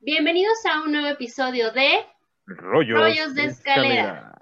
[0.00, 2.04] Bienvenidos a un nuevo episodio de
[2.46, 4.38] Rollos, Rollos de Escalera,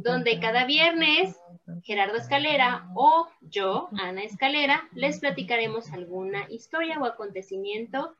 [0.00, 1.36] donde cada viernes
[1.84, 8.14] Gerardo Escalera o yo, Ana Escalera, les platicaremos alguna historia o acontecimiento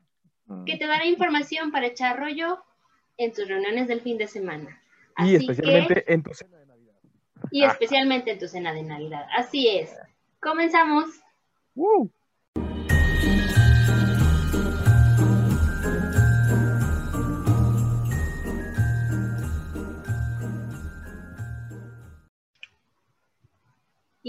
[0.65, 2.63] que te dará información para echar rollo
[3.17, 4.81] en tus reuniones del fin de semana.
[5.17, 6.95] Y especialmente que- en tu cena de Navidad.
[7.51, 9.27] y especialmente en tu cena de Navidad.
[9.35, 9.95] Así es.
[10.41, 11.05] Comenzamos.
[11.75, 12.09] ¡Woo!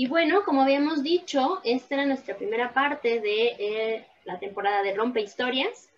[0.01, 4.95] Y bueno, como habíamos dicho, esta era nuestra primera parte de eh, la temporada de
[4.95, 5.91] Rompe Historias.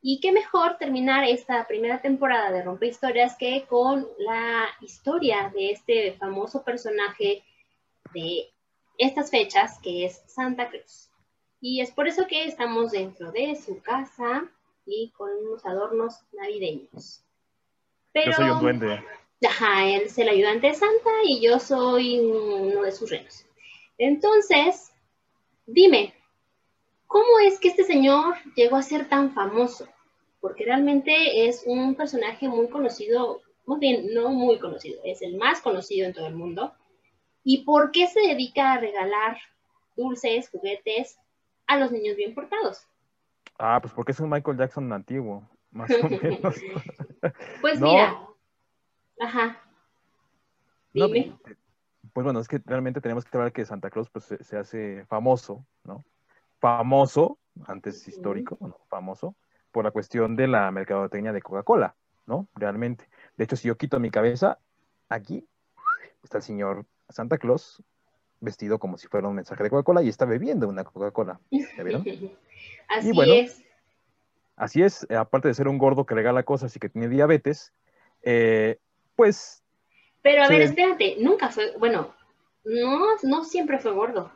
[0.00, 5.72] Y qué mejor terminar esta primera temporada de Rompe Historias que con la historia de
[5.72, 7.44] este famoso personaje
[8.14, 8.48] de
[8.96, 11.10] estas fechas, que es Santa Cruz.
[11.60, 14.50] Y es por eso que estamos dentro de su casa
[14.86, 17.22] y con unos adornos navideños.
[18.10, 19.04] Pero, Yo soy un duende.
[19.46, 23.44] Ajá, él es el ayudante de Santa y yo soy uno de sus renos.
[24.00, 24.90] Entonces,
[25.66, 26.14] dime,
[27.06, 29.86] ¿cómo es que este señor llegó a ser tan famoso?
[30.40, 35.60] Porque realmente es un personaje muy conocido, muy bien, no muy conocido, es el más
[35.60, 36.72] conocido en todo el mundo.
[37.44, 39.36] ¿Y por qué se dedica a regalar
[39.96, 41.18] dulces, juguetes
[41.66, 42.86] a los niños bien portados?
[43.58, 46.54] Ah, pues porque es un Michael Jackson antiguo, más o menos.
[47.60, 47.88] Pues No.
[47.88, 48.18] mira,
[49.20, 49.60] ajá,
[50.94, 51.36] No, dime.
[52.12, 55.04] Pues bueno, es que realmente tenemos que hablar que Santa Claus pues, se, se hace
[55.06, 56.04] famoso, ¿no?
[56.58, 58.76] Famoso, antes histórico, ¿no?
[58.88, 59.34] famoso,
[59.72, 61.94] por la cuestión de la mercadotecnia de Coca-Cola,
[62.26, 62.48] ¿no?
[62.54, 63.08] Realmente.
[63.36, 64.58] De hecho, si yo quito mi cabeza,
[65.08, 65.46] aquí
[66.22, 67.82] está el señor Santa Claus
[68.40, 71.40] vestido como si fuera un mensaje de Coca-Cola y está bebiendo una Coca-Cola.
[72.88, 73.64] Así bueno, es.
[74.56, 77.72] Así es, eh, aparte de ser un gordo que regala cosas y que tiene diabetes,
[78.22, 78.78] eh,
[79.16, 79.59] pues
[80.22, 80.52] Pero a Sí.
[80.52, 82.14] ver, espérate, nunca fue, bueno,
[82.64, 84.30] no, no siempre fue gordo.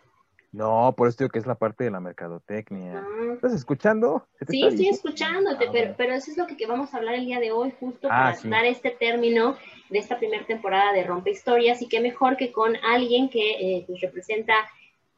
[0.53, 3.05] no, por eso digo que es la parte de la mercadotecnia.
[3.05, 4.27] Ah, ¿Estás escuchando?
[4.39, 4.97] ¿Se te sí, estoy diciendo?
[4.97, 7.51] escuchándote, Ah, pero, pero eso es lo que, que vamos a hablar el día de
[7.53, 8.49] hoy, justo Ah, para sí.
[8.49, 9.57] dar este término
[9.91, 13.85] de esta primera temporada de Rompe Historias, y qué mejor que con alguien que eh,
[13.87, 14.55] pues, representa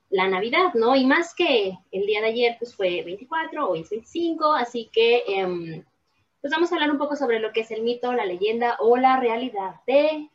[0.09, 0.97] la Navidad, ¿no?
[0.97, 5.23] Y más que el día de ayer, pues fue 24, hoy es 25, así que
[5.29, 5.85] em,
[6.41, 8.97] pues vamos a hablar un poco sobre lo que es el mito, la leyenda o
[8.97, 10.31] la realidad de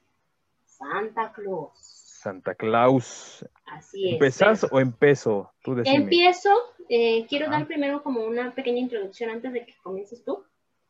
[0.81, 1.72] Santa Claus.
[2.22, 3.46] Santa Claus.
[3.66, 4.14] Así es.
[4.14, 5.52] ¿Empezás o empezo?
[5.64, 5.97] Tú decime.
[5.97, 6.50] Empiezo.
[6.90, 10.44] eh, quiero dar primero como una pequeña introducción antes de que comiences tú,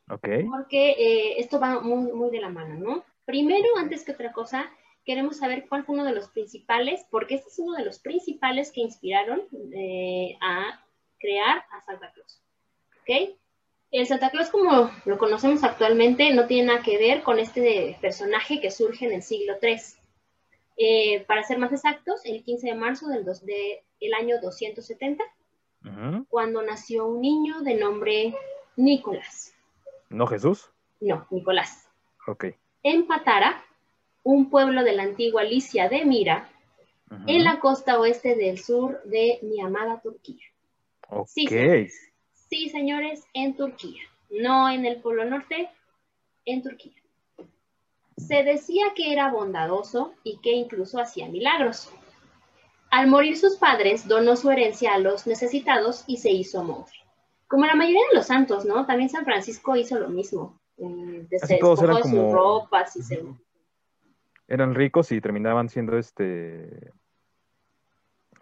[0.09, 0.27] Ok.
[0.49, 3.03] porque eh, esto va muy, muy de la mano, ¿no?
[3.25, 4.69] Primero, antes que otra cosa,
[5.05, 8.71] queremos saber cuál fue uno de los principales, porque este es uno de los principales
[8.71, 10.83] que inspiraron eh, a
[11.19, 12.41] crear a Santa Claus.
[13.01, 13.37] ¿Ok?
[13.91, 18.61] El Santa Claus, como lo conocemos actualmente, no tiene nada que ver con este personaje
[18.61, 19.77] que surge en el siglo III.
[20.77, 25.23] Eh, para ser más exactos, el 15 de marzo del, dos- de- el año 270,
[25.85, 26.25] Ujú.
[26.29, 28.33] cuando nació un niño de nombre
[28.77, 29.53] Nicolás.
[30.09, 30.71] ¿No Jesús?
[31.01, 31.87] No, Nicolás.
[32.27, 32.45] Ok.
[32.83, 33.63] En Patara,
[34.23, 36.47] un pueblo de la antigua Licia de Mira,
[37.27, 40.45] en la costa oeste del sur de mi amada Turquía.
[41.09, 41.27] Ok.
[41.27, 41.45] Sí.
[42.51, 44.01] Sí, señores, en Turquía.
[44.29, 45.69] No en el Polo Norte,
[46.43, 46.91] en Turquía.
[48.17, 51.89] Se decía que era bondadoso y que incluso hacía milagros.
[52.89, 56.97] Al morir sus padres, donó su herencia a los necesitados y se hizo monje.
[57.47, 58.85] Como la mayoría de los santos, ¿no?
[58.85, 60.59] También San Francisco hizo lo mismo.
[60.77, 61.27] Mm,
[61.61, 63.23] todos eran de sus como- ropas y se...
[64.49, 66.91] Eran ricos y terminaban siendo este.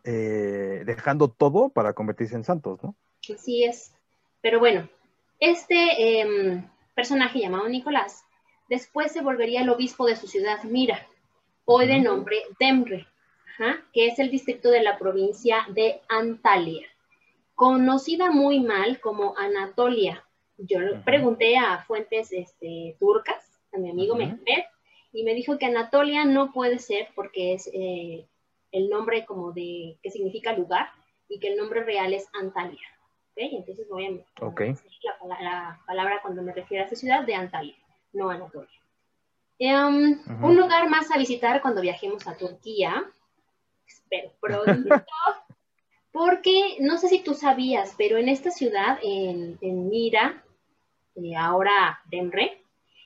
[0.04, 2.96] eh, dejando todo para convertirse en santos, ¿no?
[3.32, 3.94] Así es.
[4.42, 4.88] Pero bueno,
[5.40, 8.24] este em, personaje llamado Nicolás
[8.70, 11.08] después se volvería el obispo de su ciudad Mira,
[11.66, 13.08] hoy de nombre Demre,
[13.48, 16.88] ajá, que es el distrito de la provincia de Antalya,
[17.56, 20.26] conocida muy mal como Anatolia.
[20.58, 24.16] Yo pregunté a fuentes este, turcas, a mi amigo.
[24.16, 24.66] Mehmet,
[25.12, 28.26] y me dijo que Anatolia no puede ser porque es eh,
[28.72, 30.90] el nombre como de, que significa lugar,
[31.28, 32.80] y que el nombre real es Antalya.
[33.40, 33.54] ¿Ok?
[33.54, 34.60] Entonces voy a Ok.
[34.62, 37.76] decir la, pala- la palabra cuando me refiero a esta ciudad de Antalya,
[38.14, 38.70] no Anatolia.
[39.60, 40.20] Em.
[40.42, 43.06] Un lugar más a visitar cuando viajemos a Turquía,
[43.88, 44.64] espero pronto,
[46.12, 50.44] porque no sé si tú sabías, pero en esta ciudad, en, en Mira,
[51.16, 52.62] eh, ahora Demre,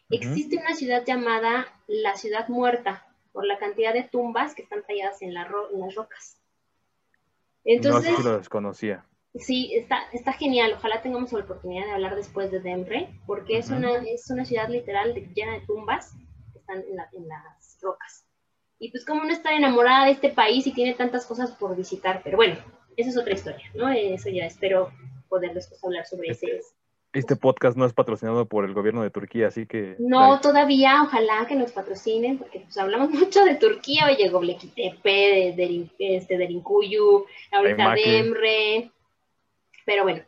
[0.10, 0.22] Ujú.
[0.22, 5.22] existe una ciudad llamada la Ciudad Muerta, por la cantidad de tumbas que están talladas
[5.24, 6.38] en, la ro- en las rocas.
[7.66, 9.06] no, Entonces, eso sí lo desconocía.
[9.36, 10.74] Sí, está, está genial.
[10.78, 14.70] Ojalá tengamos la oportunidad de hablar después de Denver, porque es, una, es una ciudad
[14.70, 16.14] literal llena de tumbas
[16.52, 18.26] que están en, en las rocas.
[18.80, 22.22] Y pues como uno está enamorada de este país y tiene tantas cosas por visitar,
[22.24, 22.58] pero bueno,
[22.98, 23.90] esa es otra historia, ¿no?
[23.90, 24.92] Eso ya espero
[25.30, 26.62] poder después hablar sobre ese.
[27.14, 29.96] Este podcast no es patrocinado por el gobierno de Turquía, así que...
[30.00, 35.90] No, todavía, ojalá que nos patrocinen, porque pues hablamos mucho de Turquía, oye, Goblekitepe, de,
[35.98, 36.62] de, este, de
[37.52, 38.92] ahorita Demre,
[39.86, 40.24] pero bueno.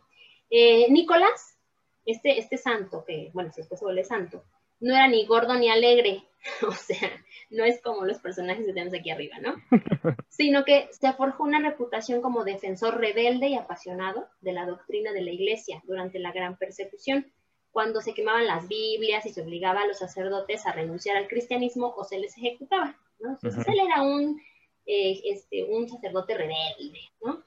[0.49, 1.57] Eh, Nicolás,
[2.05, 4.43] este, este santo, que bueno, si después se vuelve santo,
[4.79, 6.23] no era ni gordo ni alegre,
[6.67, 7.09] o sea,
[7.49, 9.55] no es como los personajes que tenemos aquí arriba, ¿no?
[10.29, 15.21] Sino que se forjó una reputación como defensor rebelde y apasionado de la doctrina de
[15.21, 17.31] la iglesia durante la gran persecución,
[17.71, 21.93] cuando se quemaban las Biblias y se obligaba a los sacerdotes a renunciar al cristianismo
[21.97, 23.31] o se les ejecutaba, ¿no?
[23.31, 24.39] Entonces él era un,
[24.85, 27.43] eh, este, un sacerdote rebelde, ¿no?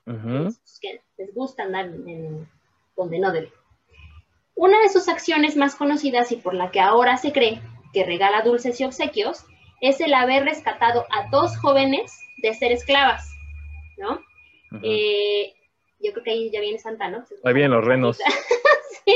[0.80, 2.48] que les gusta andar en
[2.96, 3.52] donde no debe.
[4.54, 7.60] Una de sus acciones más conocidas y por la que ahora se cree
[7.92, 9.44] que regala dulces y obsequios
[9.80, 13.30] es el haber rescatado a dos jóvenes de ser esclavas,
[13.96, 14.20] ¿no?
[14.82, 15.54] Eh,
[16.00, 17.24] yo creo que ahí ya viene Santa, ¿no?
[17.44, 18.18] Ahí vienen los renos.
[19.04, 19.14] sí.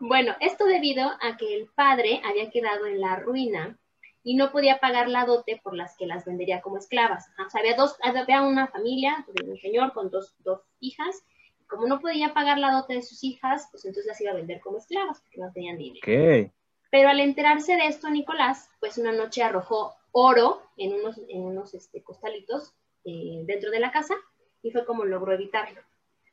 [0.00, 3.78] Bueno, esto debido a que el padre había quedado en la ruina
[4.22, 7.28] y no podía pagar la dote por las que las vendería como esclavas.
[7.44, 11.24] O sea, había, dos, había una familia, un señor con dos, dos hijas,
[11.66, 14.60] como no podía pagar la dote de sus hijas, pues entonces las iba a vender
[14.60, 16.00] como esclavas, porque no tenían dinero.
[16.02, 16.52] Okay.
[16.90, 21.72] Pero al enterarse de esto, Nicolás, pues una noche arrojó oro en unos, en unos
[21.74, 22.74] este, costalitos
[23.04, 24.14] eh, dentro de la casa
[24.62, 25.80] y fue como logró evitarlo.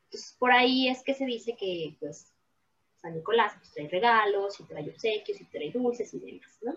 [0.04, 2.32] Entonces, por ahí es que se dice que, pues,
[2.96, 6.76] San Nicolás pues, trae regalos y trae obsequios y trae dulces y demás, ¿no?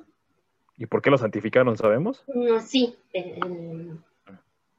[0.78, 2.24] ¿Y por qué lo santificaron, sabemos?
[2.28, 2.96] No, sí,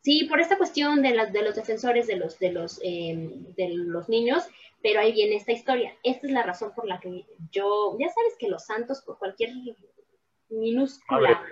[0.00, 3.68] sí, por esta cuestión de, las, de los defensores de los, de, los, em, de
[3.68, 4.44] los niños,
[4.82, 5.94] pero ahí viene esta historia.
[6.02, 9.50] Esta es la razón por la que yo, ya sabes que los santos por cualquier
[10.48, 11.42] minúscula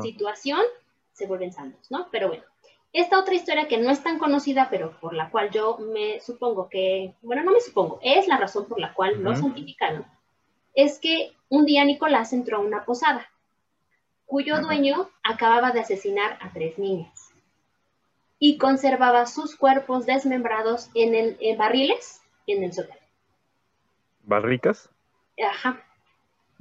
[0.00, 0.62] situación
[1.12, 2.08] se vuelven santos, ¿no?
[2.10, 2.44] Pero bueno,
[2.92, 6.68] esta otra historia que no es tan conocida, pero por la cual yo me supongo
[6.68, 10.06] que, bueno, no me supongo, es la razón por la cual lo santificaron,
[10.74, 13.30] es que un día Nicolás entró a una posada,
[14.26, 17.32] cuyo dueño acababa de asesinar a tres niñas
[18.38, 23.00] y conservaba sus cuerpos desmembrados en, el, en barriles en el sótano.
[24.24, 24.90] ¿Barricas?
[25.40, 25.84] Ajá.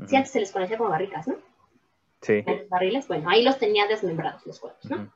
[0.07, 1.35] Sí, antes se les conocía como barricas, ¿no?
[2.21, 2.43] Sí.
[2.45, 5.11] Los barriles, bueno, ahí los tenía desmembrados los cuerpos, ¿no?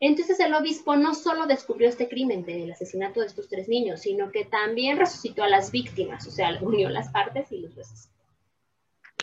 [0.00, 4.30] Entonces el obispo no solo descubrió este crimen del asesinato de estos tres niños, sino
[4.30, 8.14] que también resucitó a las víctimas, o sea, unió las partes y los resucitó.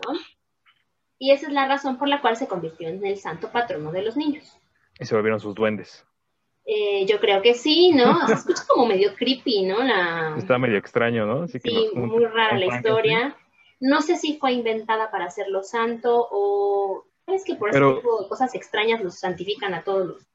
[0.07, 0.19] ¿no?
[1.17, 4.03] Y esa es la razón por la cual se convirtió en el santo patrono de
[4.03, 4.57] los niños.
[4.99, 6.05] Y se volvieron sus duendes.
[6.65, 8.25] Eh, yo creo que sí, ¿no?
[8.27, 9.77] Se escucha como medio creepy, ¿no?
[10.35, 11.47] Está medio extraño, ¿no?
[11.47, 11.59] sí,
[11.93, 13.35] muy rara la historia.
[13.79, 18.29] No sé si fue inventada para hacerlo santo o es que por ese tipo de
[18.29, 20.27] cosas extrañas los santifican a todos los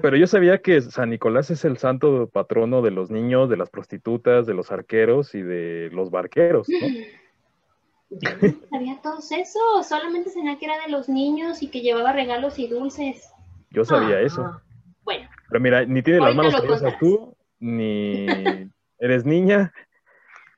[0.00, 3.70] Pero yo sabía que San Nicolás es el santo patrono de los niños, de las
[3.70, 6.78] prostitutas, de los arqueros y de los barqueros, ¿no?
[8.10, 12.12] Yo no sabía todo eso, solamente sabía que era de los niños y que llevaba
[12.12, 13.30] regalos y dulces.
[13.70, 14.60] Yo sabía ah, eso.
[15.02, 15.28] Bueno.
[15.48, 18.26] Pero mira, ni tienes las manos calientes tú, ni
[18.98, 19.72] eres niña,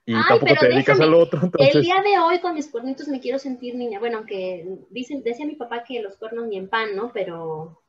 [0.05, 1.41] y tampoco te dedicas al otro.
[1.59, 4.01] El día de hoy con mis cuernitos me quiero sentir niña.
[4.01, 7.13] Bueno, aunque dicen, decía mi papá que los cuernos ni en pan, ¿no?
[7.13, 7.83] Pero...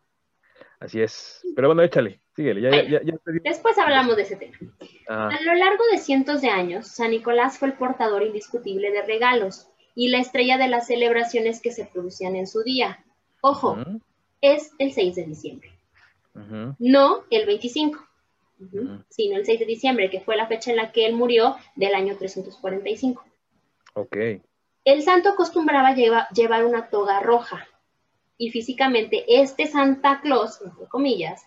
[0.79, 1.41] Así es.
[1.55, 2.61] Pero bueno, échale, síguele.
[2.61, 3.13] Ya, ya,
[3.43, 4.57] Después hablamos de ese tema.
[5.07, 5.29] Ah.
[5.29, 9.67] A lo largo de cientos de años, San Nicolás fue el portador indiscutible de regalos
[9.95, 13.03] y la estrella de las celebraciones que se producían en su día.
[13.41, 13.77] Ojo,
[14.41, 15.71] es el 6 de diciembre.
[16.79, 17.99] No el 25,
[19.09, 21.93] sino el 6 de diciembre, que fue la fecha en la que él murió del
[21.93, 23.23] año 345.
[23.93, 24.17] Ok.
[24.85, 27.67] El santo acostumbraba llevar una toga roja
[28.37, 31.43] y físicamente este Santa Claus, entre comillas,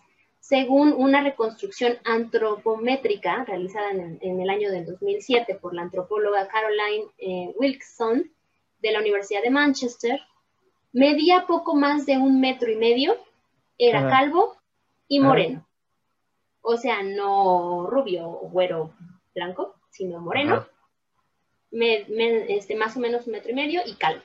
[0.49, 7.53] según una reconstrucción antropométrica realizada en el, año del 2007 por la antropóloga Caroline eh,
[7.57, 8.31] Wilkson
[8.79, 10.21] de la Universidad de Manchester,
[10.93, 13.17] medía poco más de un metro y medio,
[13.77, 14.57] era calvo
[15.09, 15.67] y moreno.
[16.61, 18.95] O sea, no rubio, güero,
[19.35, 20.65] blanco, sino moreno.
[21.73, 24.23] este, más o menos un metro y medio y calvo.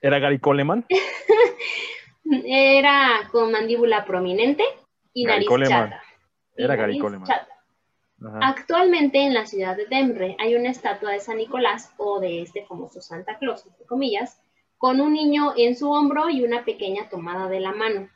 [0.00, 0.84] ¿Era, Gary, Coleman?
[2.24, 4.64] Era con mandíbula prominente
[5.12, 6.02] y nariz chata.
[6.56, 7.28] Era Gary Coleman.
[8.40, 12.64] Actualmente en la ciudad de Denver hay una estatua de San Nicolás o de este
[12.66, 14.40] famoso Santa Claus, entre comillas,
[14.78, 18.08] con un niño en su hombro y una pequeña tomada de la mano.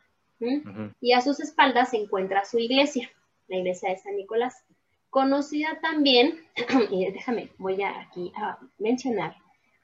[1.01, 3.11] Y a sus espaldas se encuentra su iglesia,
[3.49, 4.65] la iglesia de San Nicolás.
[5.11, 6.41] conocida también,
[6.91, 9.35] y déjame, voy a aquí a mencionar,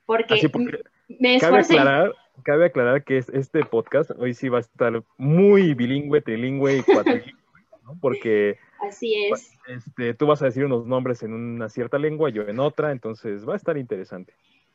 [0.05, 1.79] porque, Así porque me cabe esforcé.
[1.79, 2.15] aclarar,
[2.45, 6.83] cabe aclarar que es- este podcast hoy sí va a estar muy bilingüe, trilingüe y
[6.83, 7.33] cuatrilingüe,
[7.85, 7.97] ¿no?
[8.01, 9.53] Porque Así es.
[9.69, 13.47] este, tú vas a decir unos nombres en una cierta lengua, yo en otra, entonces
[13.49, 14.35] va a estar interesante.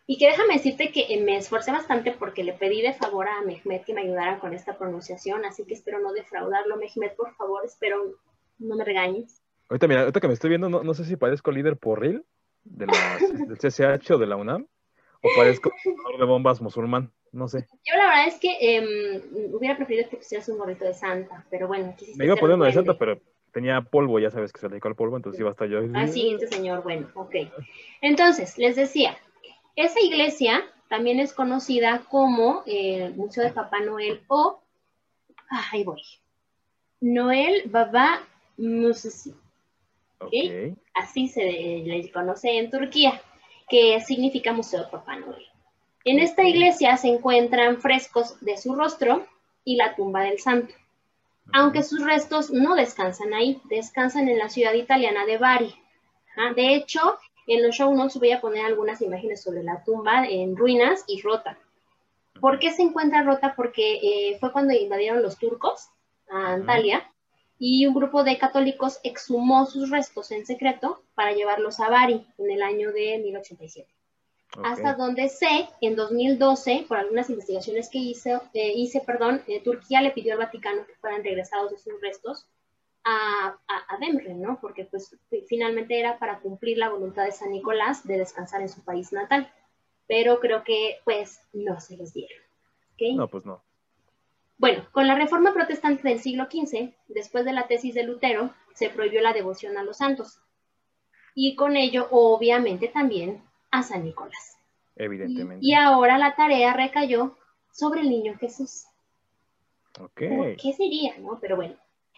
[0.10, 3.42] Y que déjame decirte que eh, me esforcé bastante porque le pedí de favor a
[3.42, 6.78] Mehmet que me ayudara con esta pronunciación, así que espero no defraudarlo.
[6.78, 8.16] Mehmet, por favor, espero
[8.60, 9.42] no me regañes.
[9.70, 12.24] Ahorita, mira, ahorita que me estoy viendo, no, no sé si parezco líder porril
[12.64, 12.94] de la,
[13.48, 14.66] del CCH o de la UNAM,
[15.22, 15.72] o parezco
[16.20, 17.68] de bombas musulmán, no sé.
[17.86, 21.68] Yo la verdad es que em, hubiera preferido que pusieras un gorrito de santa, pero
[21.68, 22.74] bueno, Me iba a ser poner uno de.
[22.74, 23.22] Santa, pero
[23.54, 25.80] tenía polvo, ya sabes que se le dedicó al polvo, entonces iba a estar yo.
[25.94, 27.36] Ah, siguiente señor, bueno, ok.
[28.02, 29.18] Entonces, les decía,
[29.76, 34.60] esa iglesia también es conocida como eh, el Museo de Papá Noel o,
[35.52, 36.02] ah, ahí voy,
[37.02, 38.24] Noel Baba
[38.58, 39.36] Musesi,
[40.20, 40.34] Ok.
[40.96, 43.22] así se le conoce en Turquía,
[43.70, 45.46] que significa Museo de Papá Noel.
[46.08, 49.26] En esta iglesia se encuentran frescos de su rostro
[49.64, 50.74] y la tumba del santo
[51.54, 55.76] aunque sus restos no descansan ahí, descansan en la ciudad italiana de Bari.
[56.56, 60.56] De hecho, en los show notes voy a poner algunas imágenes sobre la tumba en
[60.56, 61.58] ruinas y rota.
[62.40, 63.56] ¿Por qué se encuentra rota?
[63.56, 65.90] Porque eh, fue cuando invadieron los turcos
[66.30, 67.10] a Antalya
[67.58, 72.52] y un grupo de católicos exhumó sus restos en secreto para llevarlos a Bari en
[72.52, 73.97] el año de 1087
[74.64, 80.02] hasta donde sé, en 2012, por algunas investigaciones que hice, eh, hice perdón, eh, Turquía
[80.02, 82.48] le pidió al Vaticano que fueran regresados de sus restos
[83.04, 84.60] a, a, a Demre, ¿no?
[84.60, 88.70] Porque pues fi- finalmente era para cumplir la voluntad de San Nicolás de descansar en
[88.70, 89.52] su país natal.
[90.08, 92.42] Pero creo que pues no se los dieron.
[92.94, 93.16] ¿ok?
[93.18, 93.62] No, pues no.
[94.58, 98.90] Bueno, con la reforma protestante del siglo XV, después de la tesis de Lutero, se
[98.90, 100.40] prohibió la devoción a los santos.
[101.36, 104.58] Y con ello, obviamente, también a San Nicolás.
[104.96, 105.66] Y, Evidentemente.
[105.66, 107.38] y ahora la tarea recayó
[107.72, 108.86] sobre el niño Jesús.
[110.00, 110.22] Ok.
[110.36, 111.40] ¿Por ¿Qué sería, no?
[111.40, 111.76] Pero bueno.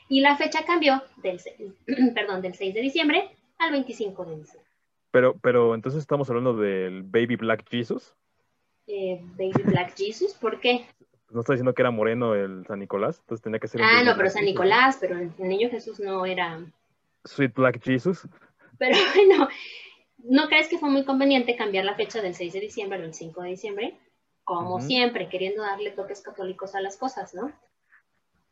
[0.08, 1.40] Y la fecha cambió del,
[2.16, 3.30] perdón, del 6 de diciembre
[3.60, 4.70] al 25 de diciembre.
[5.12, 8.16] Pero, pero entonces estamos hablando del Baby Black Jesus.
[8.88, 10.86] Eh, Baby Black Jesus, ¿por qué?
[11.30, 14.12] No está diciendo que era moreno el San Nicolás, entonces tenía que ser Ah, no,
[14.12, 14.54] pero Black San Jesus.
[14.54, 16.60] Nicolás, pero el niño Jesús no era.
[17.26, 18.28] Sweet Black Jesus.
[18.80, 19.48] Pero bueno,
[20.24, 23.42] ¿no crees que fue muy conveniente cambiar la fecha del 6 de diciembre al 5
[23.42, 23.98] de diciembre?
[24.44, 27.52] Como siempre, queriendo darle toques católicos a las cosas, ¿no?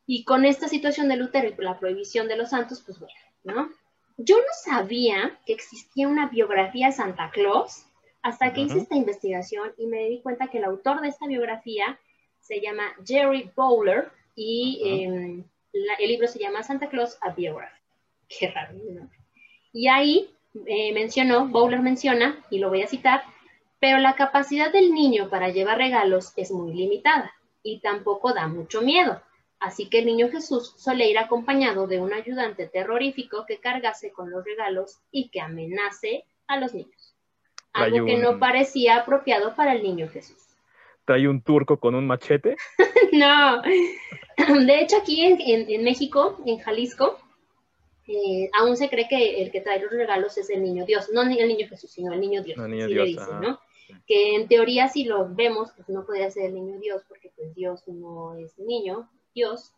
[0.06, 3.70] Y con esta situación de Lutero y la prohibición de los santos, pues bueno, ¿no?
[4.18, 7.86] Yo no sabía que existía una biografía de Santa Claus
[8.22, 12.00] hasta que hice esta investigación y me di cuenta que el autor de esta biografía
[12.40, 17.80] se llama Jerry Bowler y em, la- el libro se llama Santa Claus a Biography.
[18.28, 19.10] Qué raro, ¿no?
[19.74, 20.30] Y ahí
[20.66, 23.24] eh, mencionó, Bowler menciona, y lo voy a citar,
[23.80, 27.32] pero la capacidad del niño para llevar regalos es muy limitada
[27.64, 29.22] y tampoco da mucho miedo.
[29.60, 34.30] Así que el niño Jesús suele ir acompañado de un ayudante terrorífico que cargase con
[34.30, 37.16] los regalos y que amenace a los niños.
[37.74, 40.38] Algo que no parecía apropiado para el niño Jesús.
[41.06, 42.56] Trae un turco con un machete.
[43.14, 43.62] No.
[44.66, 47.18] De hecho, aquí en, en- en México, en Jalisco,
[48.08, 51.10] eh, aún se cree que el que trae los regalos es el niño Dios.
[51.12, 52.58] No el niño Jesús, sino el niño Dios.
[52.58, 53.42] No, el niño así Dios, le dicen, ajá.
[53.42, 53.60] ¿no?
[54.06, 57.54] Que en teoría, si lo vemos, pues no podría ser el niño Dios, porque pues
[57.54, 59.74] Dios no es niño, Dios.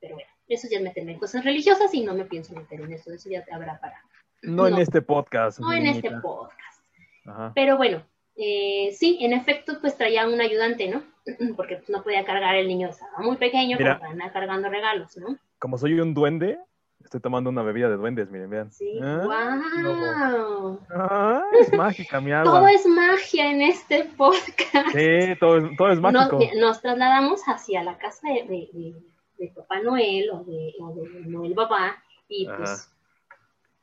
[0.00, 2.92] Pero bueno, eso ya es meterme en cosas religiosas y no me pienso meter en
[2.92, 3.12] eso.
[3.12, 3.96] Eso ya te habrá para.
[4.42, 5.58] No, en este podcast.
[5.58, 6.84] No en este podcast.
[7.24, 7.52] Ajá.
[7.54, 8.04] Pero bueno,
[8.36, 11.02] eh, sí, en efecto, pues traía un ayudante, ¿no?
[11.56, 13.98] Porque pues, no podía cargar el niño, estaba muy pequeño Mira.
[13.98, 15.38] para andar cargando regalos, ¿no?
[15.58, 16.58] Como soy un duende,
[17.04, 18.72] estoy tomando una bebida de duendes, miren, vean.
[18.72, 20.80] Sí, Ah, wow.
[20.90, 22.44] Ah, es mágica mi agua.
[22.52, 24.88] Todo es magia en este podcast.
[24.92, 26.40] Sí, todo es, todo es mágico.
[26.56, 28.94] nos trasladamos hacia la casa de, de- de-
[29.38, 30.94] de Papá Noel o de, o
[31.26, 32.88] Noel Papá y pues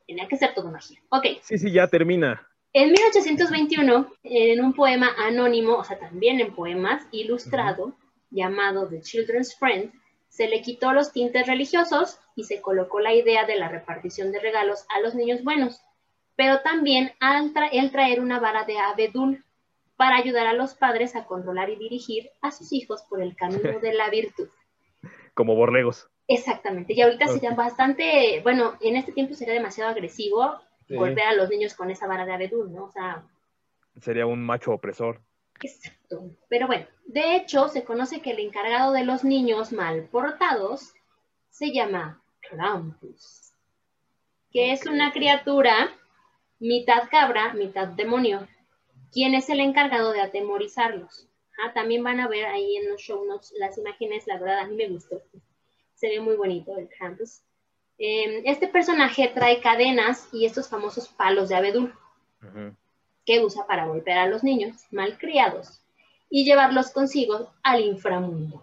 [0.07, 0.99] tenía que ser todo magia.
[1.09, 2.47] Ok, Sí, sí, ya termina.
[2.73, 7.93] En 1821, en un poema anónimo, o sea, también en poemas, ilustrado,
[8.29, 9.91] llamado The Children's Friend,
[10.31, 14.39] se le quitó los tintes religiosos y se colocó la idea de la repartición de
[14.39, 15.81] regalos a los niños buenos,
[16.37, 17.11] pero también
[17.71, 19.43] el traer una vara de abedul
[19.97, 23.79] para ayudar a los padres a controlar y dirigir a sus hijos por el camino
[23.79, 24.47] de la virtud.
[25.33, 26.07] Como borregos.
[26.29, 30.95] Exactamente, y ahorita sería bastante, bueno, en este tiempo sería demasiado agresivo Sí.
[30.95, 32.85] golpear a los niños con esa vara de abedul, ¿no?
[32.85, 33.23] O sea,
[34.01, 35.21] Sería un macho opresor.
[35.61, 36.31] Exacto.
[36.49, 40.93] Pero bueno, de hecho, se conoce que el encargado de los niños mal portados
[41.49, 43.53] se llama Krampus.
[44.51, 45.89] que es una criatura
[46.59, 48.47] mitad cabra, mitad demonio,
[49.11, 51.27] quien es el encargado de atemorizarlos.
[51.63, 54.67] Ah, también van a ver ahí en los show notes las imágenes, la verdad a
[54.67, 55.21] mí me gustó.
[55.93, 57.41] Se ve muy bonito el Krampus.
[57.97, 61.93] Em, este personaje trae cadenas y estos famosos palos de abedul
[63.31, 65.81] que usa para golpear a los niños malcriados
[66.29, 68.61] y llevarlos consigo al inframundo.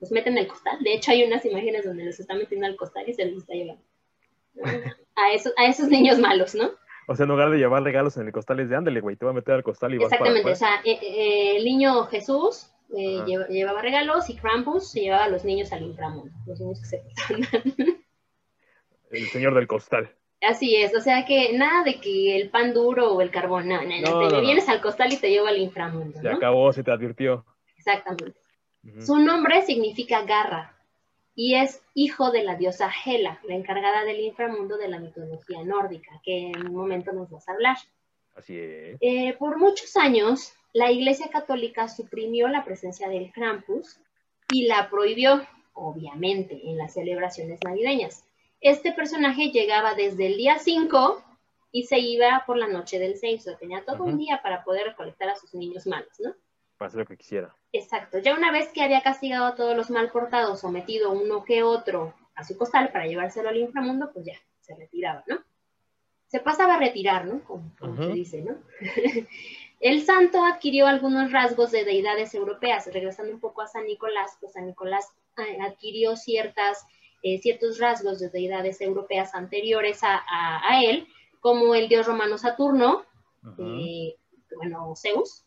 [0.00, 0.82] Los meten en el costal.
[0.82, 3.52] De hecho, hay unas imágenes donde los está metiendo al costal y se los está
[3.52, 3.82] llevando.
[5.18, 6.72] A esos, a esos niños malos, ¿no?
[7.08, 9.24] O sea, en lugar de llevar regalos en el costal es de ándale, güey, te
[9.24, 12.70] voy a meter al costal y vas Exactamente, o sea, eh, eh, el niño Jesús
[12.94, 16.86] eh, llevaba regalos y Krampus se llevaba a los niños al inframundo, los niños que
[16.86, 17.02] se
[19.10, 20.14] El señor del costal.
[20.48, 23.82] Así es, o sea que nada de que el pan duro o el carbón, no,
[23.82, 26.20] no, no, te vienes al costal y te lleva al inframundo.
[26.20, 27.44] Se acabó, se te advirtió.
[27.76, 28.38] Exactamente.
[29.00, 30.76] Su nombre significa garra,
[31.36, 36.20] y es hijo de la diosa Hela, la encargada del inframundo de la mitología nórdica,
[36.24, 37.76] que en un momento nos vas a hablar.
[38.34, 38.96] Así es.
[39.00, 44.00] Eh, por muchos años, la Iglesia Católica suprimió la presencia del Krampus
[44.50, 48.24] y la prohibió, obviamente, en las celebraciones navideñas.
[48.60, 51.22] Este personaje llegaba desde el día 5
[51.72, 54.64] y se iba por la noche del 6, o sea, tenía todo un día para
[54.64, 56.34] poder recolectar a sus niños malos, ¿no?
[56.78, 57.54] Para hacer lo que quisiera.
[57.72, 58.18] Exacto.
[58.18, 61.62] Ya una vez que había castigado a todos los mal portados o metido uno que
[61.62, 65.38] otro a su costal para llevárselo al inframundo, pues ya, se retiraba, ¿no?
[66.26, 67.42] Se pasaba a retirar, ¿no?
[67.44, 68.56] Como, se dice, ¿no?
[69.80, 72.86] El santo adquirió algunos rasgos de deidades europeas.
[72.92, 76.86] Regresando un poco a San Nicolás, pues San Nicolás eh, adquirió ciertas,
[77.26, 81.08] eh, ciertos rasgos de deidades europeas anteriores a, él,
[81.40, 83.04] como el dios romano Saturno,
[83.58, 84.14] eh,
[84.54, 85.44] bueno, Zeus,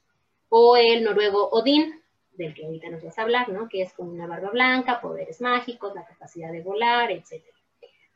[0.50, 2.02] o el noruego Odín,
[2.34, 3.70] del que ahorita nos vas a hablar, ¿no?
[3.70, 7.46] Que es con una barba blanca, poderes mágicos, la capacidad de volar, etc.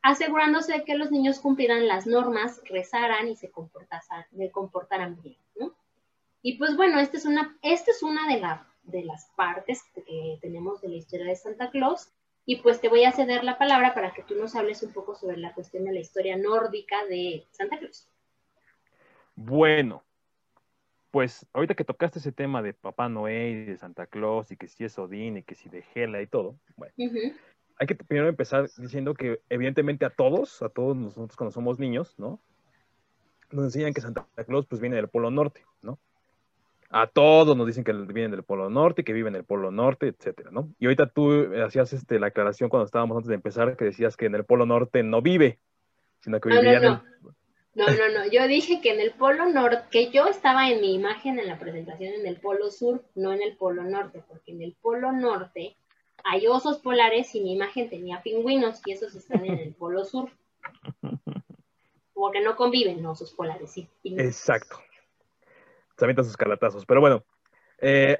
[0.02, 5.74] Asegurándose de que los niños cumplieran las normas, rezaran y se comportaran, bien, ¿no?
[6.42, 8.42] Y pues bueno, esta es una, esta es una de,
[8.92, 12.12] de las partes que tenemos de la historia de Santa Claus.
[12.46, 15.16] Y pues te voy a ceder la palabra para que tú nos hables un poco
[15.16, 18.10] sobre la cuestión de la historia nórdica de Santa Claus.
[19.36, 20.04] Bueno,
[21.12, 24.68] pues ahorita que tocaste ese tema de Papá Noé y de Santa Claus y que
[24.68, 26.94] si es Odín y que si de Gela y todo, bueno,
[27.78, 32.16] hay que primero empezar diciendo que evidentemente a todos, a todos nosotros cuando somos niños,
[32.18, 32.42] ¿no?
[33.52, 36.00] Nos enseñan que Santa Claus pues viene del Polo Norte, ¿no?
[36.94, 40.08] A todos nos dicen que vienen del Polo Norte, que viven en el Polo Norte,
[40.08, 40.70] etcétera, ¿no?
[40.80, 44.28] Y ahorita tú hacías este, la aclaración cuando estábamos antes de empezar que decías que
[44.28, 45.60] en el Polo Norte no vive,
[46.22, 47.00] sino que vivía en el
[47.76, 48.32] no, no, no.
[48.32, 51.58] Yo dije que en el polo norte, que yo estaba en mi imagen en la
[51.58, 55.76] presentación en el polo sur, no en el polo norte, porque en el polo norte
[56.24, 60.30] hay osos polares y mi imagen tenía pingüinos y esos están en el polo sur.
[62.14, 63.90] Porque no conviven osos polares, sí.
[64.04, 64.78] Exacto.
[66.06, 66.86] Se sus calatazos.
[66.86, 67.24] Pero bueno,
[67.80, 68.20] eh,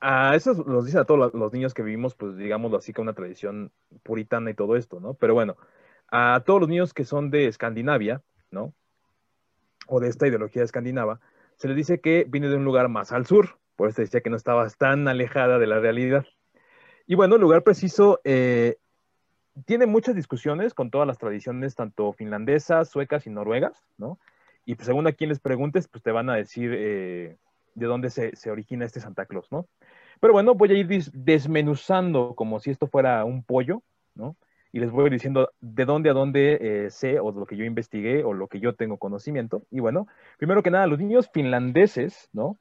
[0.00, 3.14] a eso nos dicen a todos los niños que vivimos, pues digámoslo así, con una
[3.14, 5.14] tradición puritana y todo esto, ¿no?
[5.14, 5.56] Pero bueno,
[6.10, 8.74] a todos los niños que son de Escandinavia, ¿no?
[9.88, 11.20] O de esta ideología escandinava,
[11.56, 14.30] se les dice que viene de un lugar más al sur, por eso decía que
[14.30, 16.26] no estaba tan alejada de la realidad.
[17.06, 18.78] Y bueno, el lugar preciso eh,
[19.64, 24.18] tiene muchas discusiones con todas las tradiciones, tanto finlandesas, suecas y noruegas, ¿no?
[24.66, 27.38] Y pues, según a quien les preguntes, pues te van a decir eh,
[27.74, 29.66] de dónde se, se, origina este Santa Claus, ¿no?
[30.20, 33.82] Pero bueno, voy a ir desmenuzando como si esto fuera un pollo,
[34.14, 34.36] ¿no?
[34.76, 38.24] y les voy diciendo de dónde a dónde eh, sé o lo que yo investigué
[38.24, 39.62] o lo que yo tengo conocimiento.
[39.70, 42.58] Y bueno, primero que nada, los niños finlandeses, ¿no?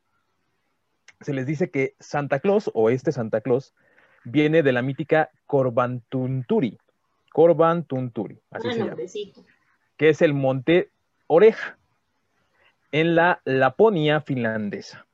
[1.19, 3.73] Se les dice que Santa Claus o este Santa Claus
[4.23, 6.77] viene de la mítica Korbantunturi.
[7.33, 8.95] Korbantunturi, así se llama.
[9.97, 10.91] Que es el monte
[11.27, 11.77] Oreja
[12.95, 15.05] en la Laponia finlandesa.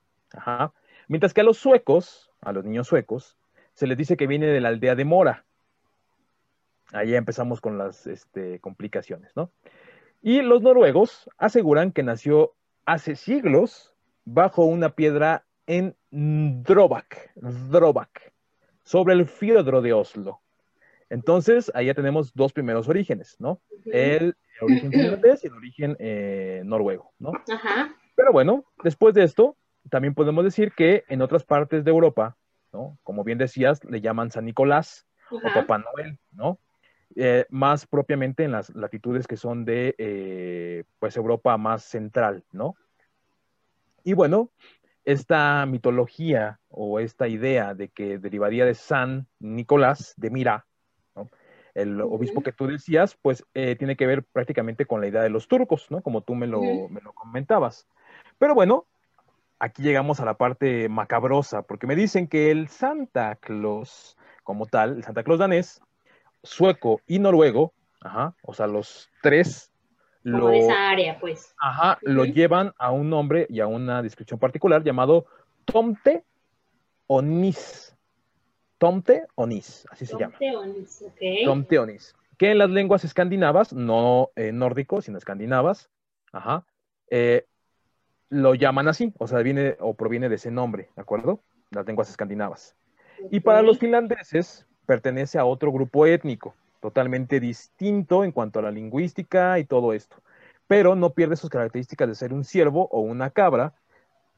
[1.07, 3.39] Mientras que a los suecos, a los niños suecos,
[3.73, 5.45] se les dice que viene de la aldea de Mora,
[6.93, 9.49] Ahí empezamos con las este, complicaciones, ¿no?
[10.21, 12.53] Y los noruegos aseguran que nació
[12.85, 18.33] hace siglos bajo una piedra en Drobak, Drobak,
[18.83, 20.40] sobre el fiodro de Oslo.
[21.11, 23.61] Entonces, ahí ya tenemos dos primeros orígenes, ¿no?
[23.85, 27.33] El origen finlandés y el origen eh, noruego, ¿no?
[27.51, 27.93] Ajá.
[28.15, 29.57] Pero bueno, después de esto,
[29.89, 32.37] también podemos decir que en otras partes de Europa,
[32.71, 32.97] ¿no?
[33.03, 36.59] Como bien decías, le llaman San Nicolás o Papá Noel, ¿no?
[37.17, 42.75] Eh, más propiamente en las latitudes que son de eh, pues Europa más central, ¿no?
[44.05, 44.49] Y bueno,
[45.03, 50.65] esta mitología o esta idea de que derivaría de San Nicolás de Mira.
[51.73, 55.29] El obispo que tú decías, pues eh, tiene que ver prácticamente con la idea de
[55.29, 56.01] los turcos, ¿no?
[56.01, 57.87] Como tú me lo, me lo comentabas.
[58.37, 58.85] Pero bueno,
[59.59, 64.97] aquí llegamos a la parte macabrosa, porque me dicen que el Santa Claus, como tal,
[64.97, 65.81] el Santa Claus danés,
[66.43, 69.71] sueco y noruego, ajá, o sea, los tres
[70.23, 71.55] lo, esa área, pues.
[71.59, 75.25] Ajá, lo llevan a un nombre y a una descripción particular llamado
[75.65, 76.23] Tomte
[77.07, 77.90] Onis.
[78.81, 80.35] Tomte Onis, así se llama.
[80.57, 81.45] Onis, okay.
[81.45, 82.15] Tomte Onis.
[82.39, 85.91] Que en las lenguas escandinavas, no eh, nórdicos, sino escandinavas,
[86.31, 86.65] ajá,
[87.11, 87.45] eh,
[88.29, 91.43] lo llaman así, o sea, viene o proviene de ese nombre, ¿de acuerdo?
[91.69, 92.75] Las lenguas escandinavas.
[93.29, 98.71] Y para los finlandeses, pertenece a otro grupo étnico, totalmente distinto en cuanto a la
[98.71, 100.23] lingüística y todo esto,
[100.65, 103.75] pero no pierde sus características de ser un ciervo o una cabra,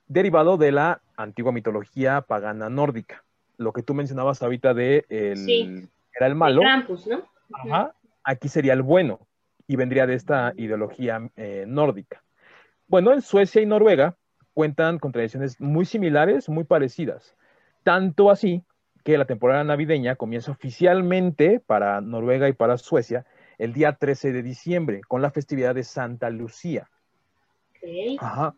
[0.09, 3.23] derivado de la antigua mitología pagana nórdica.
[3.57, 6.61] Lo que tú mencionabas ahorita de el, era el malo.
[6.61, 7.27] ¿no?
[7.53, 9.27] Ajá, aquí sería el bueno
[9.67, 12.23] y vendría de esta ideología eh, nórdica.
[12.87, 14.17] Bueno, en Suecia y Noruega
[14.53, 17.35] cuentan con tradiciones muy similares, muy parecidas.
[17.83, 18.63] Tanto así
[19.03, 23.25] que la temporada navideña comienza oficialmente para Noruega y para Suecia
[23.57, 26.89] el día 13 de diciembre con la festividad de Santa Lucía.
[28.19, 28.55] Ajá.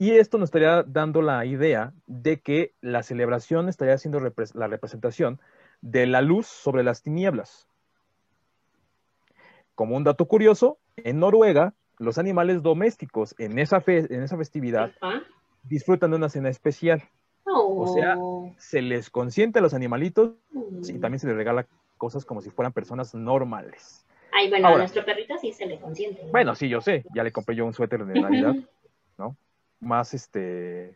[0.00, 5.38] Y esto nos estaría dando la idea de que la celebración estaría siendo la representación
[5.82, 7.68] de la luz sobre las tinieblas.
[9.74, 14.90] Como un dato curioso, en Noruega, los animales domésticos en esa, en esa festividad
[15.64, 17.02] disfrutan de una cena especial.
[17.44, 18.54] O sea, oh.
[18.56, 20.32] se les consiente a los animalitos
[20.88, 21.00] y mm.
[21.02, 21.66] también se les regala
[21.98, 24.06] cosas como si fueran personas normales.
[24.32, 26.22] Ay, bueno, a nuestro perrito sí se le consiente.
[26.30, 27.04] Bueno, sí, yo sé.
[27.14, 28.54] Ya le compré yo un suéter de Navidad,
[29.18, 29.36] ¿no?
[29.80, 30.94] Más este.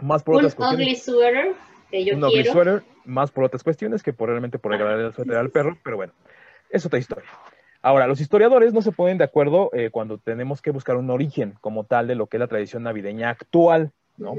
[0.00, 0.86] Más por otras cuestiones.
[0.86, 1.54] Ugly sweater
[1.92, 5.36] que yo un ugly sweater, más por otras cuestiones que por realmente por el suéter
[5.36, 6.12] al perro, pero bueno,
[6.70, 7.28] es otra historia.
[7.82, 11.54] Ahora, los historiadores no se ponen de acuerdo eh, cuando tenemos que buscar un origen
[11.60, 14.34] como tal de lo que es la tradición navideña actual, ¿no?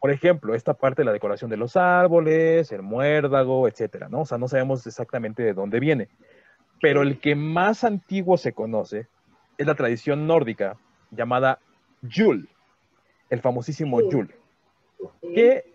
[0.00, 4.20] por ejemplo, esta parte de la decoración de los árboles, el muérdago, etcétera, ¿no?
[4.20, 6.08] O sea, no sabemos exactamente de dónde viene.
[6.80, 9.08] Pero el que más antiguo se conoce
[9.56, 10.76] es la tradición nórdica
[11.10, 11.58] llamada
[12.02, 12.46] Yule,
[13.30, 14.34] el famosísimo Yule,
[15.34, 15.74] que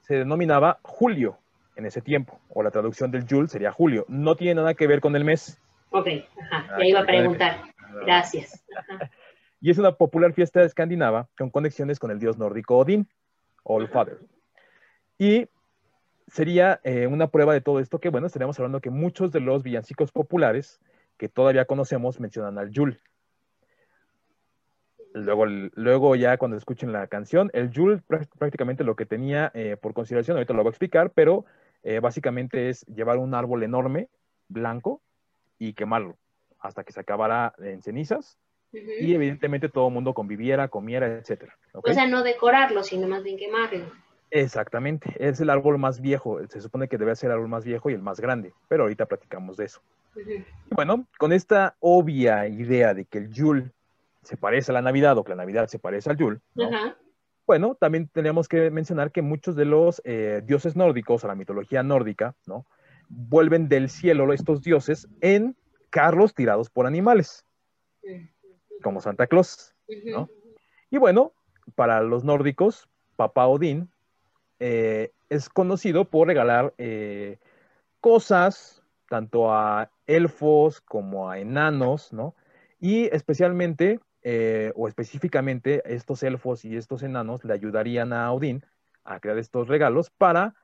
[0.00, 1.38] se denominaba Julio
[1.76, 4.04] en ese tiempo, o la traducción del Yule sería Julio.
[4.08, 5.60] No tiene nada que ver con el mes.
[5.90, 6.08] Ok,
[6.50, 7.62] ajá, ya iba a preguntar.
[8.04, 8.64] Gracias.
[9.60, 13.08] Y es una popular fiesta escandinava con conexiones con el dios nórdico Odín.
[13.62, 14.18] All Father.
[15.18, 15.48] Y
[16.28, 19.62] sería eh, una prueba de todo esto que, bueno, estaríamos hablando que muchos de los
[19.62, 20.80] villancicos populares
[21.16, 23.00] que todavía conocemos mencionan al Yul.
[25.14, 29.94] Luego, luego ya cuando escuchen la canción, el Yul prácticamente lo que tenía eh, por
[29.94, 31.44] consideración, ahorita lo voy a explicar, pero
[31.84, 34.08] eh, básicamente es llevar un árbol enorme,
[34.48, 35.00] blanco,
[35.58, 36.16] y quemarlo
[36.58, 38.38] hasta que se acabara en cenizas
[38.72, 41.56] y evidentemente todo el mundo conviviera, comiera, etcétera.
[41.72, 43.84] O sea, no decorarlo, sino más bien quemarlo.
[44.30, 47.88] Exactamente, es el árbol más viejo, se supone que debe ser el árbol más viejo
[47.88, 49.80] y el más grande, pero ahorita platicamos de eso.
[50.70, 53.70] bueno, con esta obvia idea de que el Yule
[54.24, 56.40] se parece a la Navidad o que la Navidad se parece al Yule,
[57.46, 61.82] bueno, también tenemos que mencionar que muchos de los eh, dioses nórdicos o la mitología
[61.82, 62.66] nórdica, ¿no?
[63.08, 65.56] Vuelven del cielo estos dioses en
[65.90, 67.44] carros tirados por animales
[68.82, 70.28] como Santa Claus, ¿no?
[70.90, 71.32] Y bueno,
[71.74, 73.90] para los nórdicos, Papá Odín
[74.58, 77.38] eh, es conocido por regalar eh,
[78.00, 82.34] cosas tanto a elfos como a enanos, ¿no?
[82.80, 88.64] Y especialmente, eh, o específicamente, estos elfos y estos enanos le ayudarían a Odín
[89.04, 90.54] a crear estos regalos para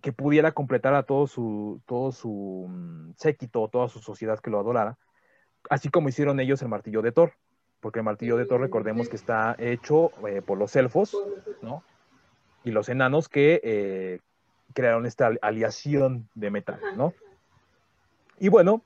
[0.00, 4.58] que pudiera completar a todo su, todo su mm, séquito, toda su sociedad que lo
[4.58, 4.98] adorara,
[5.68, 7.34] así como hicieron ellos el martillo de Thor,
[7.80, 11.16] porque el martillo de Thor recordemos que está hecho eh, por los elfos.
[12.62, 14.20] Y los enanos que eh,
[14.74, 17.14] crearon esta aliación de metal, ¿no?
[18.38, 18.82] Y bueno,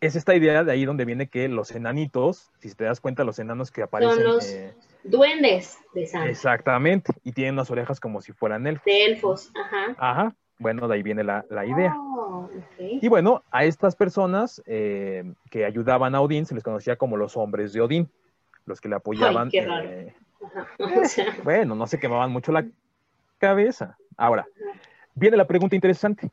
[0.00, 3.38] es esta idea de ahí donde viene que los enanitos, si te das cuenta, los
[3.38, 4.16] enanos que aparecen...
[4.16, 6.28] Son los eh, duendes de Santa.
[6.28, 8.84] Exactamente, y tienen unas orejas como si fueran elfos.
[8.84, 9.96] De elfos, ajá.
[9.98, 11.94] Ajá, bueno, de ahí viene la, idea.
[11.96, 17.16] Oh, y bueno, a estas personas eh, que ayudaban a Odín se les conocía como
[17.16, 18.10] los hombres de Odín,
[18.64, 19.50] los que le apoyaban.
[19.52, 20.14] Eh,
[21.44, 22.66] bueno, no se quemaban mucho la
[23.38, 23.96] cabeza.
[24.16, 24.46] Ahora,
[25.14, 26.30] viene la pregunta interesante.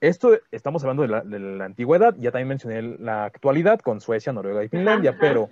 [0.00, 4.68] Esto estamos hablando de la, antigüedad, ya también mencioné la actualidad con Suecia, Noruega y
[4.68, 5.48] Finlandia, pero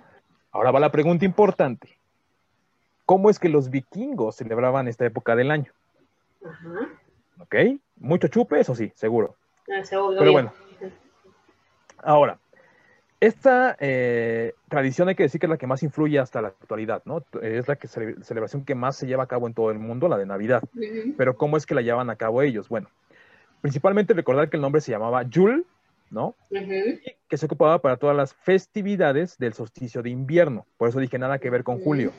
[0.51, 1.97] ahora va la pregunta importante.
[3.05, 5.71] ¿Cómo es que los vikingos celebraban esta época del año?
[6.43, 6.89] Ajá.
[7.39, 7.55] ¿Ok?
[7.97, 9.35] Mucho chupe, eso sí, seguro.
[9.71, 10.53] Ah, se obvio, Pero bueno,
[12.03, 12.37] ahora,
[13.19, 17.01] esta eh, tradición hay que decir que es la que más influye hasta la actualidad,
[17.05, 17.23] ¿no?
[17.41, 20.17] Es la que celebración que más se lleva a cabo en todo el mundo, la
[20.17, 20.61] de Navidad.
[21.17, 22.69] Pero ¿cómo es que la llevan a cabo ellos?
[22.69, 22.89] Bueno,
[23.65, 25.63] principalmente recordar que el nombre se llamaba Yule,
[26.11, 26.35] ¿no?
[27.27, 30.67] Que se ocupaba para todas las festividades del solsticio de invierno.
[30.77, 32.11] Por eso dije nada que ver con julio.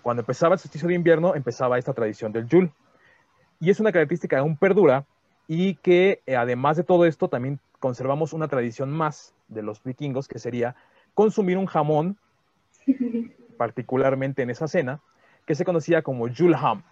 [0.00, 2.70] Cuando empezaba el solsticio de invierno, empezaba esta tradición del Yule.
[3.58, 5.06] Y es una característica que aún perdura
[5.48, 10.28] y que eh, además de todo esto también conservamos una tradición más de los vikingos
[10.28, 10.76] que sería
[11.14, 12.16] consumir un jamón,
[13.58, 15.00] particularmente en esa cena,
[15.46, 16.84] que se conocía como Julham.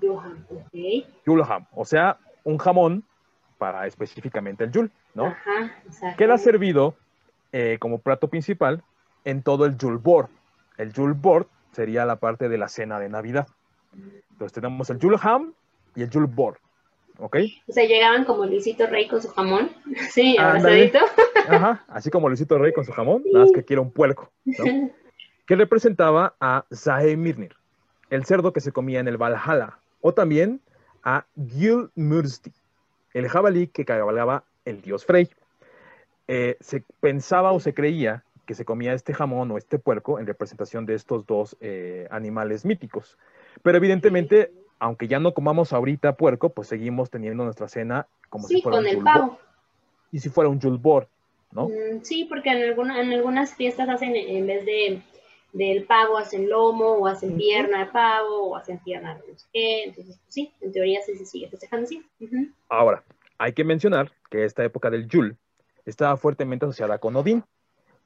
[0.00, 1.06] Johan, ok.
[1.26, 3.04] Julham, o sea, un jamón
[3.58, 5.26] para específicamente el Yule, ¿no?
[5.26, 6.94] Ajá, que era servido
[7.52, 8.82] eh, como plato principal
[9.24, 10.28] en todo el Yule board.
[10.76, 13.48] El Yule board sería la parte de la cena de Navidad.
[14.32, 15.54] Entonces tenemos el Yule ham
[15.94, 16.58] y el Yule board.
[17.18, 17.36] ¿Ok?
[17.68, 19.70] O sea, llegaban como Luisito Rey con su jamón,
[20.10, 20.98] sí, abrazadito.
[21.48, 24.64] Ajá, así como Luisito Rey con su jamón, nada más que quiera un puerco, ¿no?
[25.46, 27.54] que representaba a Zahemirnir,
[28.10, 30.60] el cerdo que se comía en el Valhalla, o también
[31.04, 32.52] a Gilmursti,
[33.12, 35.28] el jabalí que cabalgaba el dios Frey.
[36.26, 40.26] Eh, se pensaba o se creía que se comía este jamón o este puerco en
[40.26, 43.18] representación de estos dos eh, animales míticos.
[43.62, 48.56] Pero evidentemente, aunque ya no comamos ahorita puerco, pues seguimos teniendo nuestra cena como si
[48.56, 49.38] Sí, fuera con un el pavo.
[50.12, 51.08] Y si fuera un Yule board,
[51.52, 51.68] ¿no?
[51.68, 55.02] Mm, Sí, porque en, alguna, en algunas fiestas hacen, en vez de
[55.54, 59.46] del pavo, hacen lomo, o hacen pierna de pavo, o hacen pierna de no sé
[59.52, 59.84] qué.
[59.84, 62.04] Entonces, pues sí, en teoría sí se sigue festejando así.
[62.68, 63.04] Ahora,
[63.38, 65.36] hay que mencionar que esta época del Yule
[65.86, 67.44] estaba fuertemente asociada con Odín,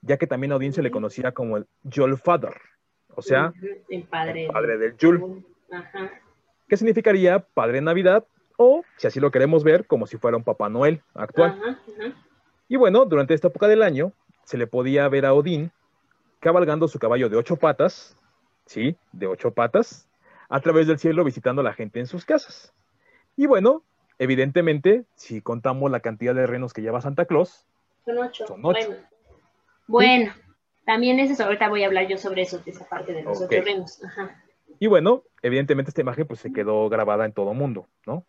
[0.02, 2.54] ya que también a Odín se le conocía como el Yolfather,
[3.14, 3.52] o sea,
[3.88, 6.10] el padre, el padre del Yule, Ajá.
[6.68, 8.26] que significaría padre Navidad,
[8.58, 11.58] o, si así lo queremos ver, como si fuera un Papá Noel actual.
[11.62, 12.24] Ajá, ajá.
[12.68, 14.12] Y bueno, durante esta época del año
[14.44, 15.72] se le podía ver a Odín
[16.40, 18.16] cabalgando su caballo de ocho patas,
[18.66, 20.08] sí, de ocho patas,
[20.48, 22.72] a través del cielo visitando a la gente en sus casas.
[23.36, 23.82] Y bueno,
[24.18, 27.66] evidentemente, si contamos la cantidad de renos que lleva Santa Claus,
[28.04, 28.46] Son ocho.
[28.46, 28.88] Son ocho.
[29.86, 30.32] Bueno.
[30.32, 30.32] Bueno,
[30.84, 31.44] también es eso.
[31.44, 34.02] Ahorita voy a hablar yo sobre eso, de esa parte de los ocho renos.
[34.02, 34.42] Ajá.
[34.78, 38.24] Y bueno, evidentemente esta imagen pues se quedó grabada en todo mundo, ¿no?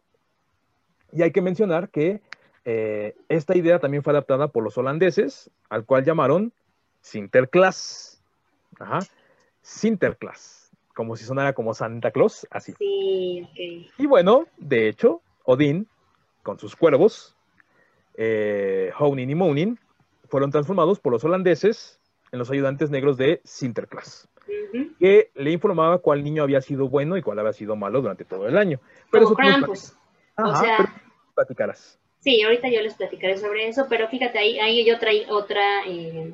[1.12, 2.22] Y hay que mencionar que
[2.65, 6.54] eh, esta idea también fue adaptada por los holandeses, al cual llamaron
[7.01, 8.21] Sinterklaas.
[8.79, 8.99] Ajá,
[9.62, 12.73] Sinterklaas, como si sonara como Santa Claus, así.
[12.77, 13.93] Sí, ok.
[13.99, 15.88] Y bueno, de hecho, Odín,
[16.43, 17.35] con sus cuervos,
[18.15, 19.79] eh, Hounin y Mounin,
[20.29, 21.99] fueron transformados por los holandeses
[22.31, 24.27] en los ayudantes negros de Sinterklaas
[24.99, 28.47] que le informaba cuál niño había sido bueno y cuál había sido malo durante todo
[28.49, 28.81] el año.
[29.09, 29.93] Pero Como Krampus.
[29.93, 29.97] platic-
[30.35, 30.89] o Ajá, sea- pero
[31.35, 31.99] platicarás.
[32.19, 36.33] Sí, ahorita yo les platicaré sobre eso, pero fíjate, ahí, ahí yo traí otra eh,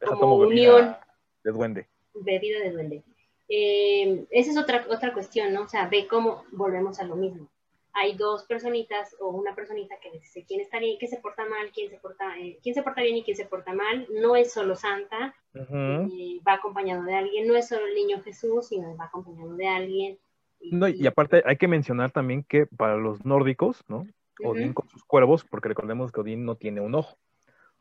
[0.00, 0.96] Esa como unión.
[1.44, 1.86] de duende.
[2.14, 3.04] bebida de duende.
[3.48, 5.62] Eh, esa es otra, otra cuestión, ¿no?
[5.62, 7.48] O sea, ve cómo volvemos a lo mismo.
[7.94, 11.70] Hay dos personitas o una personita que dice quién está bien, quién se porta mal,
[11.72, 14.06] quién se porta, eh, quién se porta bien y quién se porta mal.
[14.10, 17.48] No es solo Santa, eh, va acompañado de alguien.
[17.48, 20.18] No es solo el niño Jesús, sino va acompañado de alguien.
[20.60, 24.06] No, y aparte hay que mencionar también que para los nórdicos, ¿no?
[24.44, 27.16] Odín con sus cuervos, porque recordemos que Odín no tiene un ojo.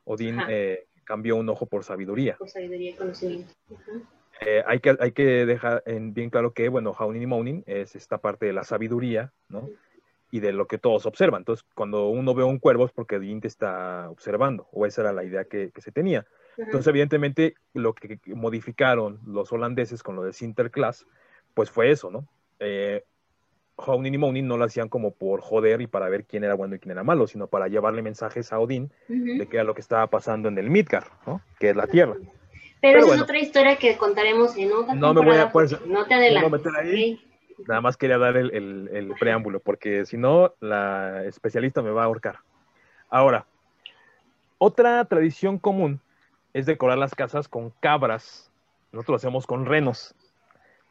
[0.03, 2.35] Odín eh, cambió un ojo por sabiduría.
[2.37, 3.53] Por sabiduría y conocimiento.
[3.69, 4.05] Ujú.
[4.41, 7.95] Eh, hay, que, hay que dejar en bien claro que, bueno, Haunin y Mounin es
[7.95, 9.69] esta parte de la sabiduría, ¿no?
[10.29, 11.41] Y de lo que todos observan.
[11.41, 15.23] Entonces, cuando uno ve un cuervo es porque te está observando, o esa era la
[15.23, 16.27] idea que, que se tenía.
[16.57, 16.63] Ujú.
[16.65, 21.07] Entonces, evidentemente, lo que modificaron los holandeses con lo de Sinterklaas,
[21.53, 22.27] pues fue eso, ¿no?
[22.59, 23.05] Eh,
[23.77, 26.75] Hounin y Mounin no lo hacían como por joder y para ver quién era bueno
[26.75, 29.81] y quién era malo, sino para llevarle mensajes a Odín de qué era lo que
[29.81, 31.41] estaba pasando en el Midgard, ¿no?
[31.59, 32.15] Que es la Tierra.
[32.15, 32.29] Pero,
[32.81, 33.21] Pero bueno.
[33.23, 36.61] es otra historia que contaremos en otra No me voy a- pues, no te adelantes.
[37.67, 42.03] Nada más quería dar el, el- el preámbulo, porque si no, la especialista me va
[42.03, 42.39] a ahorcar.
[43.09, 43.45] Ahora,
[44.57, 45.99] otra tradición común
[46.53, 48.51] es decorar las casas con cabras.
[48.91, 50.15] Nosotros lo hacemos con renos,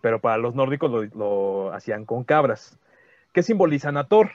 [0.00, 2.78] pero para los nórdicos lo, lo hacían con cabras,
[3.32, 4.30] que simbolizan a Thor,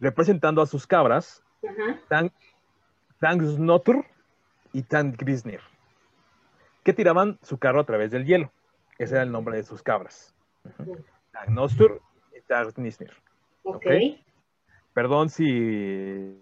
[0.00, 1.42] representando a sus cabras,
[3.20, 4.04] Tangsnotr
[4.72, 5.60] y Tangrisnir,
[6.82, 8.50] que tiraban su carro a través del hielo.
[8.98, 10.34] Ese era el nombre de sus cabras.
[10.64, 10.96] Ujú.
[11.30, 12.00] Tangsnotr
[12.36, 13.12] y Tangsnir.
[13.62, 13.86] Ok.
[13.86, 13.90] Ok.
[14.92, 16.36] Perdón si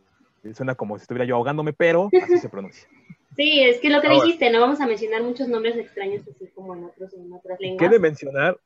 [0.55, 2.89] suena como si estuviera yo ahogándome, pero así se pronuncia.
[3.37, 4.25] Sí, es que lo que Ahora.
[4.25, 7.89] dijiste, no vamos a mencionar muchos nombres extraños así como en, otros, en otras lenguas.
[7.89, 8.59] Quede mencionar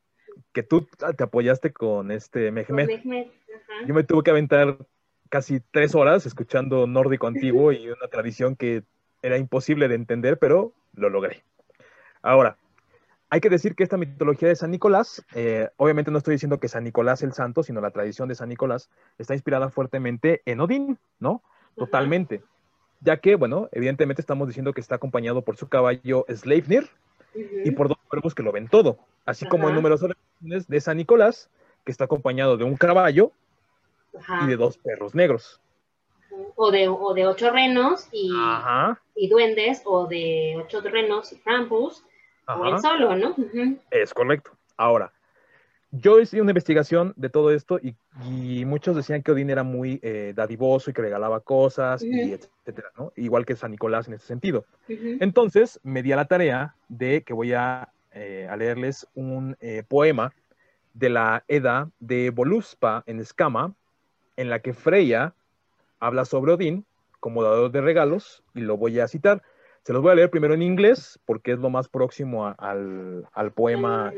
[0.53, 3.03] que tú te apoyaste con este Con Mehmet.
[3.05, 3.87] Ajá.
[3.87, 4.77] Yo me tuve que aventar
[5.29, 8.83] casi tres horas escuchando nórdico antiguo y una tradición que
[9.21, 11.43] era imposible de entender, pero lo logré.
[12.21, 12.57] Ahora,
[13.29, 16.67] hay que decir que esta mitología de San Nicolás, eh, obviamente no estoy diciendo que
[16.67, 20.99] San Nicolás el santo, sino la tradición de San Nicolás está inspirada fuertemente en Odín,
[21.19, 21.43] ¿no?
[21.75, 22.41] Totalmente.
[23.05, 26.89] Ya que, bueno, evidentemente estamos diciendo que está acompañado por su caballo Sleipnir
[27.35, 30.97] y por dos cuervos que lo ven todo, así como en numerosas versiones de San
[30.97, 31.51] Nicolás,
[31.83, 33.31] que está acompañado de un caballo
[34.17, 34.39] Ajá.
[34.43, 35.61] y de dos perros negros.
[36.55, 38.27] O de, o de ocho renos y,
[39.29, 42.03] duendes, o de ocho renos y Krampus,
[42.47, 43.35] o él ajá, solo, ¿no?
[43.91, 44.49] Es correcto.
[44.77, 45.13] Ahora,
[45.97, 47.95] yo hice una investigación de todo esto y,
[48.31, 52.89] y muchos decían que Odín era muy eh, dadivoso y que regalaba cosas, y etcétera,
[52.97, 53.11] ¿no?
[53.15, 54.65] Igual que San Nicolás en ese sentido.
[55.21, 59.83] Entonces, me di a la tarea de que voy a, eh, a leerles un eh,
[59.87, 60.33] poema
[60.93, 63.73] de la Edda de Voluspa en Escama,
[64.37, 65.33] en la que Freya
[65.99, 66.85] habla sobre Odín
[67.19, 69.41] como dador de regalos, y lo voy a citar.
[69.83, 73.27] Se los voy a leer primero en inglés, porque es lo más próximo a- al,
[73.33, 74.11] al poema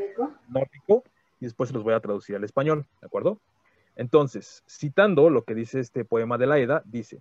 [0.50, 1.04] nórdico,
[1.40, 3.40] y después se los voy a traducir al español, ¿de acuerdo?
[3.96, 7.20] Entonces, citando lo que dice este poema de la Edda, dice,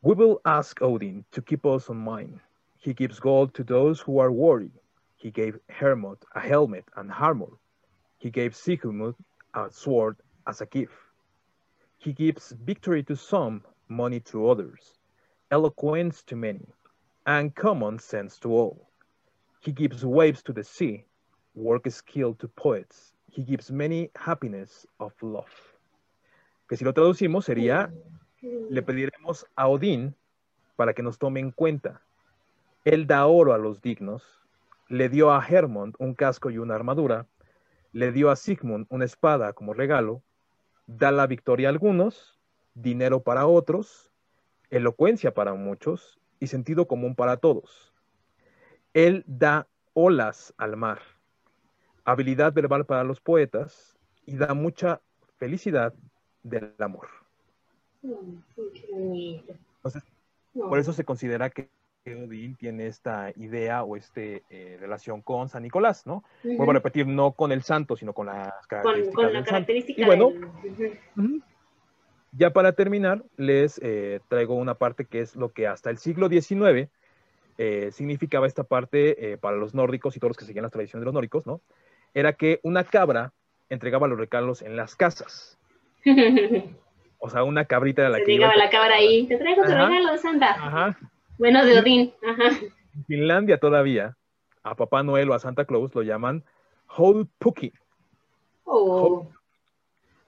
[0.00, 2.40] We will ask Odin to keep us on mind.
[2.78, 4.72] He gives gold to those who are worried.
[5.16, 7.58] He gave Hermod a helmet and armor.
[8.18, 9.16] He gave Sigmund
[9.54, 10.16] a sword
[10.46, 10.94] as a gift.
[11.98, 14.98] He gives victory to some, money to others,
[15.50, 16.68] eloquence to many,
[17.26, 18.88] and common sense to all.
[19.58, 21.04] He gives waves to the sea,
[21.58, 23.14] work skill to poets.
[23.30, 25.50] He gives many happiness of love.
[26.68, 27.92] Que si lo traducimos sería,
[28.42, 30.14] le pediremos a Odín
[30.76, 32.00] para que nos tome en cuenta.
[32.84, 34.22] Él da oro a los dignos,
[34.88, 37.26] le dio a Hermond un casco y una armadura,
[37.92, 40.22] le dio a Sigmund una espada como regalo,
[40.86, 42.38] da la victoria a algunos,
[42.74, 44.12] dinero para otros,
[44.70, 47.92] elocuencia para muchos y sentido común para todos.
[48.94, 51.00] Él da olas al mar,
[52.10, 55.00] habilidad verbal para los poetas y da mucha
[55.36, 55.94] felicidad
[56.42, 57.08] del amor.
[58.02, 60.02] Entonces,
[60.52, 61.68] por eso se considera que
[62.06, 64.20] Odín tiene esta idea o esta
[64.80, 66.24] relación con San Nicolás, ¿no?
[66.44, 66.56] Ujú.
[66.56, 69.38] Vuelvo a repetir, no con el santo, sino con las con, características con la del
[69.38, 69.50] santo.
[69.50, 70.32] característica Y bueno.
[72.32, 76.28] Ya para terminar, les eh, traigo una parte que es lo que hasta el siglo
[76.28, 76.90] XIX
[77.56, 81.02] eh, significaba esta parte eh, para los nórdicos y todos los que seguían las tradiciones
[81.02, 81.60] de los nórdicos, ¿no?
[82.14, 83.32] Era que una cabra
[83.68, 85.58] entregaba los regalos en las casas.
[87.20, 89.62] O sea, una cabrita de la Se que iba llegaba la cabra ahí, te traigo
[89.62, 90.50] tu regalo Santa.
[90.50, 90.98] Ajá.
[91.36, 92.14] Bueno, de Odín.
[92.24, 92.56] Ajá.
[92.94, 94.16] En Finlandia todavía,
[94.62, 96.44] a Papá Noel o a Santa Claus lo llaman
[96.86, 97.72] Holpukki,
[98.70, 99.26] Oh,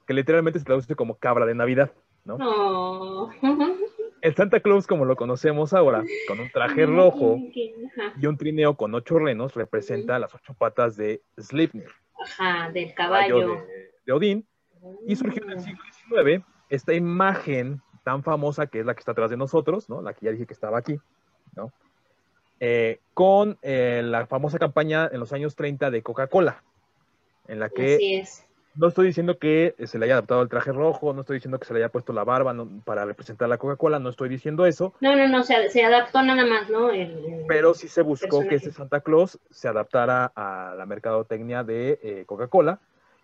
[0.07, 1.91] que literalmente se traduce como cabra de Navidad,
[2.25, 2.37] ¿no?
[2.37, 3.29] no.
[4.21, 8.93] El Santa Claus, como lo conocemos ahora, con un traje rojo, y un trineo con
[8.93, 11.89] ocho renos representa las ocho patas de Sleipnir,
[12.23, 13.65] Ajá, del caballo caballo.
[13.65, 14.47] de, de Odín,
[15.07, 19.11] y surgió en el siglo XIX esta imagen tan famosa que es la que está
[19.11, 20.01] atrás de nosotros, ¿no?
[20.01, 20.99] La que ya dije que estaba aquí,
[21.55, 21.71] ¿no?
[22.59, 26.63] Eh, con eh, la famosa campaña en los años 30 de Coca-Cola,
[27.47, 28.45] en la que Así es.
[28.75, 31.65] No estoy diciendo que se le haya adaptado el traje rojo, no estoy diciendo que
[31.65, 34.93] se le haya puesto la barba no- para representar la Coca-Cola, no estoy diciendo eso,
[35.01, 36.89] No, no, no, se, se adaptó nada más, ¿no?
[36.89, 38.49] El- pero sí se buscó personaje.
[38.49, 42.79] que este Santa Claus se adaptara a la mercadotecnia de eh, Coca-Cola.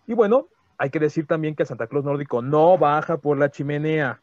[0.06, 3.50] Y bueno, hay que decir también que el Santa Claus nórdico no baja por la
[3.50, 4.20] chimenea.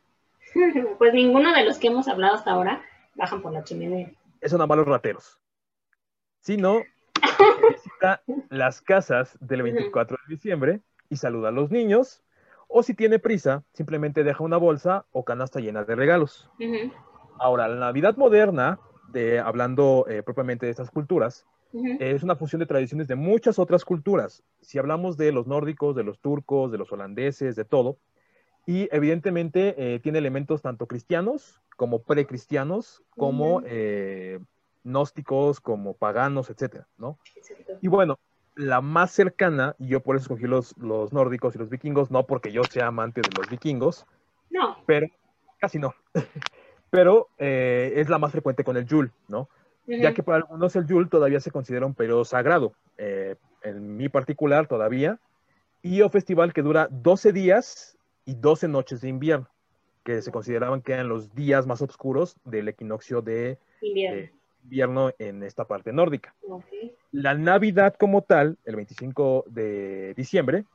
[0.97, 2.81] Pues ninguno de los que hemos hablado hasta ahora
[3.15, 4.11] bajan por la chimenea.
[4.41, 5.37] Eso nada más los rateros.
[6.39, 6.81] Sino
[7.69, 12.23] visita las casas del 24 de diciembre y saluda a los niños.
[12.67, 16.49] O si tiene prisa, simplemente deja una bolsa o canasta llena de regalos.
[17.39, 18.79] Ahora, la Navidad moderna,
[19.11, 21.45] de, hablando eh, propiamente de estas culturas,
[21.99, 24.43] es una fusión de tradiciones de muchas otras culturas.
[24.61, 27.97] Si hablamos de los nórdicos, de los turcos, de los holandeses, de todo,
[28.65, 34.39] y evidentemente eh, tiene elementos tanto cristianos como precristianos, como eh,
[34.83, 37.19] gnósticos, como paganos, etcétera, ¿no?
[37.35, 37.73] Exacto.
[37.81, 38.19] Y bueno,
[38.55, 42.25] la más cercana, y yo por eso escogí los, los nórdicos y los vikingos, no
[42.25, 44.05] porque yo sea amante de los vikingos,
[44.49, 45.07] No, pero
[45.59, 45.93] casi no.
[46.89, 49.49] pero eh, es la más frecuente con el Yule, ¿no?
[49.87, 54.09] ya que para algunos el Yule todavía se considera un periodo sagrado, eh, en mi
[54.09, 55.19] particular todavía,
[55.83, 59.47] y un festival que dura 12 días y 12 noches de invierno,
[60.03, 64.21] que se consideraban que eran los días más oscuros del equinoccio de invierno.
[64.21, 64.34] eh,
[64.65, 66.35] invierno en esta parte nórdica.
[67.11, 70.65] La Navidad como tal, el 25 de diciembre,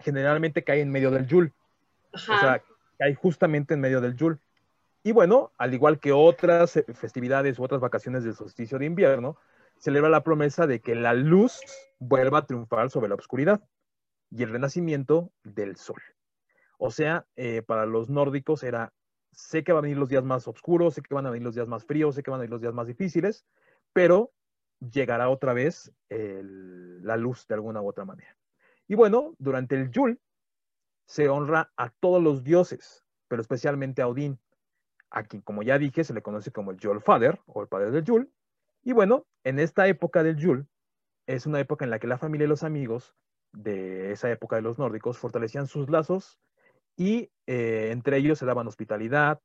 [0.00, 1.52] generalmente cae en medio del Yule.
[2.12, 2.62] O sea,
[2.98, 4.38] cae justamente en medio del Yule.
[5.02, 9.36] Y bueno, al igual que otras festividades u otras vacaciones del solsticio de invierno,
[9.78, 11.60] celebra la promesa de que la luz
[11.98, 13.62] vuelva a triunfar sobre la oscuridad
[14.30, 16.02] y el renacimiento del sol.
[16.78, 18.92] O sea, eh, para los nórdicos era,
[19.36, 21.54] sé que van a venir los días más oscuros, sé que van a venir los
[21.54, 23.44] días más fríos, sé que van a venir los días más difíciles,
[23.92, 24.32] pero
[24.80, 28.36] llegará otra vez la luz de alguna u otra manera.
[28.88, 30.18] Y bueno, durante el Yule
[31.06, 34.40] se honra a todos los dioses, pero especialmente a Odín,
[35.10, 37.90] a quien, como ya dije, se le conoce como el Yule Father o el padre
[37.90, 38.28] del Yule.
[38.82, 40.66] Y bueno, en esta época del Yule
[41.26, 43.14] es una época en la que la familia y los amigos
[43.52, 46.40] de esa época de los nórdicos fortalecían sus lazos
[46.96, 49.40] y eh, entre ellos se daban hospitalidad,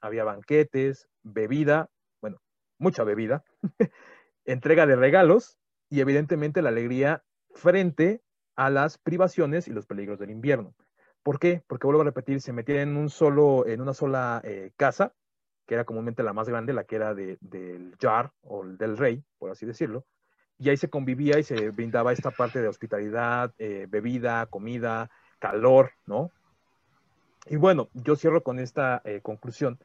[0.00, 1.90] había banquetes, bebida,
[2.20, 2.40] bueno,
[2.78, 3.44] mucha bebida,
[4.44, 7.22] entrega de regalos y evidentemente la alegría
[7.54, 8.22] frente
[8.56, 10.74] a las privaciones y los peligros del invierno.
[11.22, 11.62] ¿Por qué?
[11.66, 15.14] Porque vuelvo a repetir, se metían en un solo, en una sola eh, casa,
[15.66, 19.50] que era comúnmente la más grande, la que era del Jar o del rey, por
[19.50, 20.04] así decirlo,
[20.58, 25.92] y ahí se convivía y se brindaba esta parte de hospitalidad, eh, bebida, comida, calor,
[26.06, 26.30] ¿no?
[27.46, 29.78] Y bueno, yo cierro con esta eh, conclusión.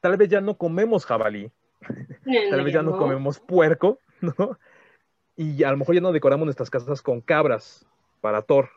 [0.00, 1.50] Tal vez ya no comemos jabalí,
[2.50, 4.58] tal vez ya no comemos puerco, ¿no?
[5.36, 7.86] Y a lo mejor ya no decoramos nuestras casas con cabras
[8.20, 8.70] para Thor.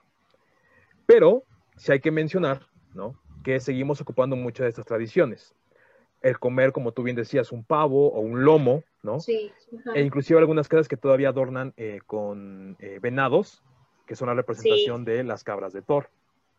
[1.05, 1.43] Pero
[1.75, 3.19] si hay que mencionar, ¿no?
[3.43, 5.53] Que seguimos ocupando muchas de estas tradiciones.
[6.21, 9.19] El comer, como tú bien decías, un pavo o un lomo, ¿no?
[9.19, 9.51] Sí.
[9.93, 13.61] E inclusive algunas casas que todavía adornan eh, con eh, venados,
[14.07, 16.09] que son la representación de las cabras de Thor,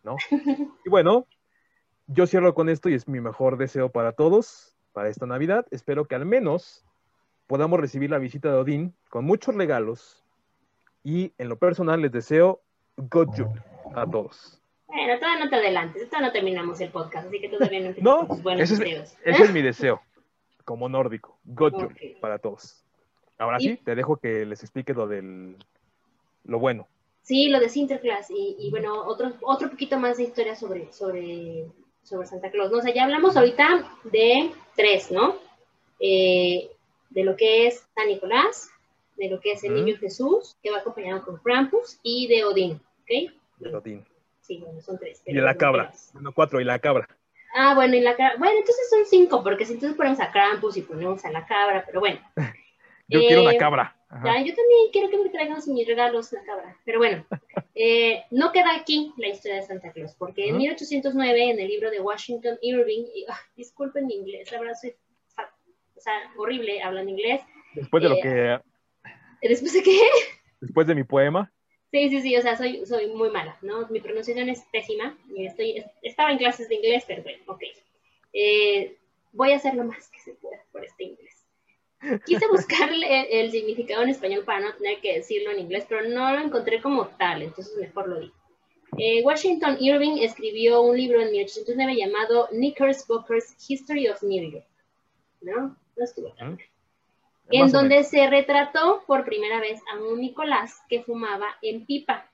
[0.03, 0.17] ¿no?
[0.85, 1.25] y bueno,
[2.07, 5.65] yo cierro con esto y es mi mejor deseo para todos, para esta Navidad.
[5.71, 6.83] Espero que al menos
[7.47, 10.23] podamos recibir la visita de Odín con muchos regalos
[11.03, 12.61] y en lo personal les deseo
[12.97, 13.61] God Yule
[13.95, 14.61] a todos.
[14.87, 18.27] Bueno, todavía no te adelantes, todavía no terminamos el podcast, así que todavía no No,
[18.27, 19.13] tus buenos ese, deseos.
[19.23, 20.01] Es, ese es mi deseo,
[20.63, 22.83] como nórdico, God Yule para todos.
[23.37, 25.57] Ahora sí, te dejo que les explique lo del
[26.45, 26.87] lo bueno.
[27.23, 31.65] Sí, lo de Sinterklaas y, y bueno, otro, otro poquito más de historia sobre, sobre
[32.05, 32.71] sobre Santa Claus.
[32.71, 32.77] ¿no?
[32.77, 35.35] O sea, ya hablamos ahorita de tres, ¿no?
[35.99, 36.69] Eh,
[37.09, 38.69] de lo que es San Nicolás,
[39.17, 42.73] de lo que es el niño Jesús, que va acompañado con Krampus, y de Odín,
[42.73, 43.33] ¿ok?
[43.57, 44.05] De Odín.
[44.41, 45.21] Sí, bueno, son tres.
[45.25, 45.91] Y de la cabra.
[46.13, 47.07] Bueno, cuatro, y la cabra.
[47.55, 48.35] Ah, bueno, y la cabra.
[48.37, 51.83] Bueno, entonces son cinco, porque si entonces ponemos a Krampus y ponemos a la cabra,
[51.85, 52.19] pero bueno.
[53.07, 53.95] Yo quiero una eh, cabra.
[54.23, 56.75] Ya, yo también quiero que me traigan mis regalos la cabra.
[56.85, 57.25] Pero bueno,
[57.75, 61.91] eh, no queda aquí la historia de Santa Claus, porque en 1809, en el libro
[61.91, 64.95] de Washington Irving, ah, disculpen mi inglés, la verdad soy
[65.95, 67.41] o sea, horrible hablando inglés.
[67.73, 69.47] Después de lo eh, que...
[69.47, 69.99] ¿Después de qué?
[70.61, 71.51] Después de mi poema.
[71.91, 73.87] Sí, sí, sí, o sea, soy, soy muy mala, ¿no?
[73.87, 75.17] Mi pronunciación es pésima.
[75.35, 77.63] Y estoy, estaba en clases de inglés, pero bueno, ok.
[78.33, 78.97] Eh,
[79.31, 81.34] voy a hacer lo más que se pueda por este inglés.
[82.25, 86.31] Quise buscarle el, significado en español para no tener que decirlo en inglés, pero no
[86.31, 88.31] lo encontré como tal, entonces mejor lo di.
[88.97, 94.65] Eh, Washington Irving escribió un libro en 1809 llamado Knickerbocker's History of New York.
[95.41, 95.75] ¿No?
[95.97, 96.57] No estuvo tan
[97.49, 102.29] En donde se retrató por primera vez a un Nicolás que fumaba en pipa,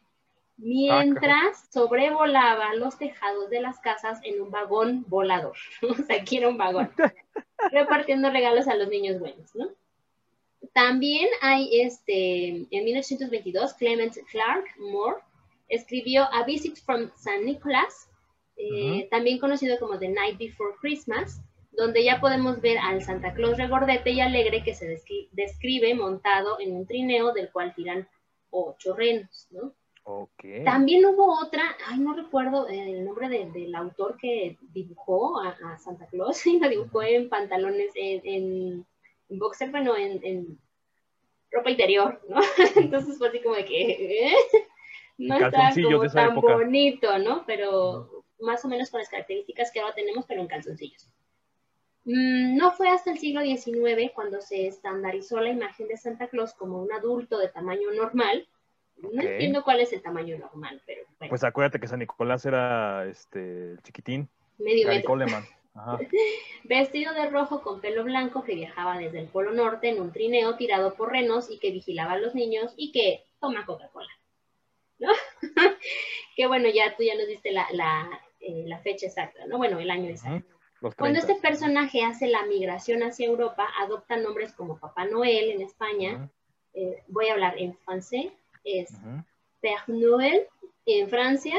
[0.61, 5.57] mientras sobrevolaba los tejados de las casas en un vagón volador.
[5.81, 6.91] o sea, aquí era un vagón.
[7.71, 9.69] repartiendo regalos a los niños buenos, ¿no?
[10.73, 15.21] También hay este, en 1922, Clement Clark Moore
[15.67, 17.43] escribió A Visit from St.
[17.43, 18.09] Nicholas,
[18.57, 21.41] eh, también conocido como The Night Before Christmas,
[21.71, 25.01] donde ya podemos ver al Santa Claus regordete y alegre que se
[25.31, 28.07] describe montado en un trineo del cual tiran
[28.49, 29.73] ocho renos, ¿no?
[30.65, 36.45] También hubo otra, ay, no recuerdo el nombre del autor que dibujó a, Santa Claus,
[36.47, 40.59] y la dibujó en pantalones, en, en, boxer, bueno, en,
[41.51, 42.39] ropa interior, ¿no?
[42.75, 44.33] Entonces fue así como de que, ¿eh?
[45.17, 47.45] no está como tan bonito, ¿no?
[47.45, 51.09] Pero más o menos con las características que ahora tenemos, pero en calzoncillos.
[52.05, 56.53] Mm, no fue hasta el siglo XIX cuando se estandarizó la imagen de Santa Claus
[56.53, 58.47] como un adulto de tamaño normal,
[59.01, 61.29] no entiendo cuál es el tamaño normal, pero bueno.
[61.29, 64.29] Pues acuérdate que San Nicolás era este chiquitín.
[64.57, 65.15] Medio metro.
[66.63, 70.55] Vestido de rojo con pelo blanco que viajaba desde el Polo Norte en un trineo
[70.55, 74.09] tirado por renos y que vigilaba a los niños y que toma Coca-Cola.
[74.99, 75.09] ¿No?
[76.35, 79.57] que bueno, ya tú ya nos diste la, la, eh, fecha exacta, ¿no?
[79.57, 80.55] Bueno, el año exacto.
[80.79, 81.19] Cuando 30.
[81.19, 86.29] este personaje hace la migración hacia Europa, adopta nombres como Papá Noel en España,
[86.73, 88.31] eh, voy a hablar en francés,
[88.63, 89.23] es ujú.
[89.61, 90.47] Père Noël
[90.85, 91.57] en Francia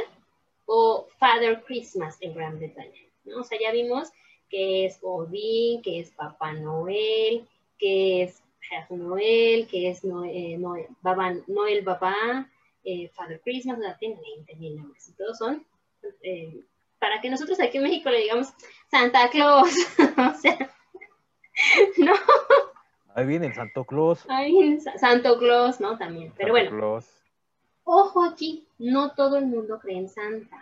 [0.67, 3.01] o Father Christmas en Gran Bretaña.
[3.25, 3.41] ¿no?
[3.41, 4.11] O sea, ya vimos
[4.49, 7.49] que es Odín, que es Papá Noel,
[7.79, 12.49] que es Père Noel, que es Noel, Noel, Baba- Noel Papá,
[12.85, 15.65] eh, Father Christmas, o sea, tienen 20 mil nombres y todos son
[16.23, 16.65] eh,
[16.99, 18.53] para que nosotros aquí en México le digamos
[18.91, 19.73] Santa Claus.
[20.19, 20.71] o sea,
[21.99, 22.13] no,
[23.15, 24.25] Ahí viene el Santo Claus.
[24.29, 25.99] ay, Sa- Santo Claus, ¿no?
[25.99, 26.33] También.
[26.37, 27.11] Pero Santa bueno, Claus.
[27.85, 30.57] Ojo aquí, no todo el mundo cree en Santa.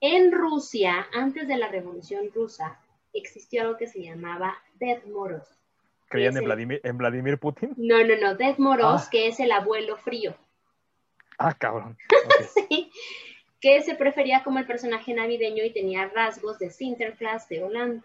[0.00, 2.78] En Rusia, antes de la Revolución Rusa,
[3.12, 5.46] existió algo que se llamaba Dead Moros.
[6.08, 7.72] ¿Creían en Vladimir, en Vladimir Putin?
[7.76, 9.08] No, no, no, Dead Moros, Ah.
[9.10, 10.34] que es el abuelo frío,
[11.38, 11.96] Ah, cabrón.
[12.68, 12.90] ¿sí?
[13.60, 18.02] que se prefería como el personaje navideño y tenía rasgos de Sinterklaas de Holanda.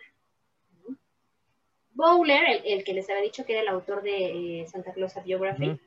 [2.00, 5.18] Bowler, el, el que les había dicho que era el autor de eh, Santa Claus
[5.18, 5.78] A Biography,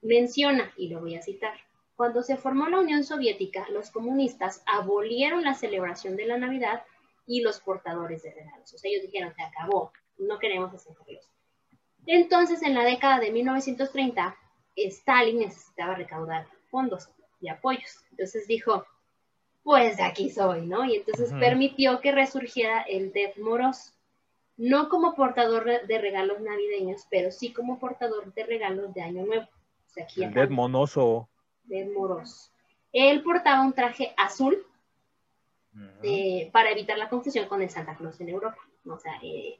[0.00, 1.58] menciona, y lo voy a citar,
[1.94, 6.84] cuando se formó la Unión Soviética, los comunistas abolieron la celebración de la Navidad
[7.26, 8.72] y los portadores de regalos.
[8.72, 11.28] O sea, ellos dijeron, se acabó, no queremos a Santa Claus.
[12.06, 14.36] Entonces, en la década de 1930,
[14.74, 17.10] Stalin necesitaba recaudar fondos
[17.42, 18.04] y apoyos.
[18.10, 18.86] Entonces dijo,
[19.62, 20.86] pues de aquí soy, ¿no?
[20.86, 23.92] Y entonces permitió que resurgiera el Dev Moros,
[24.56, 29.44] no como portador de- regalos navideños, pero sí como portador de regalos de Año Nuevo.
[29.44, 31.28] O sea, aquí El Dead Monoso.
[31.64, 32.52] Dev Moros.
[32.92, 34.64] Él portaba un traje azul
[36.02, 38.56] eh, para evitar la confusión con el Santa Claus en Europa.
[38.88, 39.58] O sea, eh,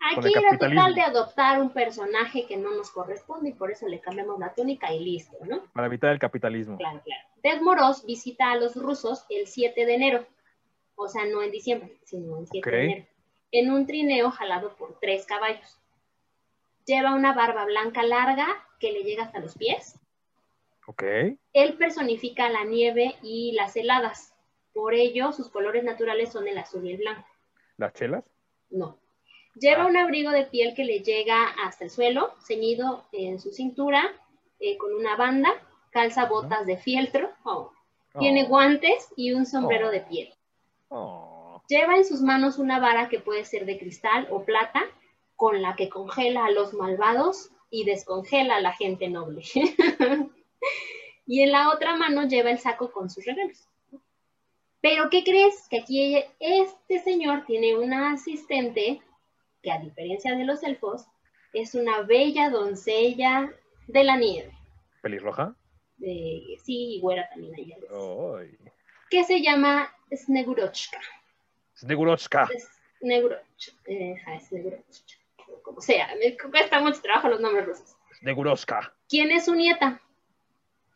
[0.00, 4.00] aquí era total de adoptar un personaje que no nos corresponde y por eso le
[4.00, 5.62] cambiamos la túnica y listo, ¿no?
[5.72, 6.76] Para evitar el capitalismo.
[6.76, 7.22] Claro, claro.
[7.42, 10.26] Dev Moros visita a los rusos el 7 de enero,
[10.96, 12.72] o sea, no en diciembre, sino el 7 Ok.
[12.74, 13.06] de enero,
[13.52, 15.78] en un trineo jalado por tres caballos.
[16.86, 18.46] Lleva una barba blanca larga
[18.80, 19.98] que le llega hasta los pies.
[20.86, 21.02] Ok.
[21.52, 24.34] Él personifica la nieve y las heladas.
[24.72, 27.26] Por ello, sus colores naturales son el azul y el blanco.
[27.76, 28.24] ¿Las chelas?
[28.70, 28.98] No.
[29.54, 29.86] Lleva Ah.
[29.86, 34.02] un abrigo de piel que le llega hasta el suelo, ceñido en su cintura,
[34.60, 35.50] eh, con una banda,
[35.90, 37.72] calza botas de fieltro, oh.
[38.18, 38.48] tiene Oh.
[38.48, 39.90] guantes y un sombrero Oh.
[39.90, 40.32] de piel.
[41.68, 44.82] Lleva en sus manos una vara que puede ser de cristal o plata,
[45.36, 49.42] con la que congela a los malvados y descongela a la gente noble.
[51.26, 53.68] y en la otra mano lleva el saco con sus regalos.
[54.80, 55.68] Pero ¿qué crees?
[55.68, 59.02] Que aquí este señor tiene una asistente
[59.62, 61.06] que a diferencia de los elfos,
[61.52, 63.52] es una bella doncella
[63.86, 64.52] de la nieve.
[65.02, 65.54] ¿Pelirroja?
[65.96, 67.74] De, sí, y güera también hay.
[69.10, 71.00] Que se llama Snegurochka.
[71.78, 72.48] Snegurochka.
[72.98, 73.38] Sneguroch,
[73.86, 75.16] eh, ajá, Snegurochka,
[75.62, 77.96] como sea, me cuesta mucho trabajo los nombres rusos.
[78.18, 78.92] Snegurochka.
[79.08, 80.00] ¿Quién es su nieta?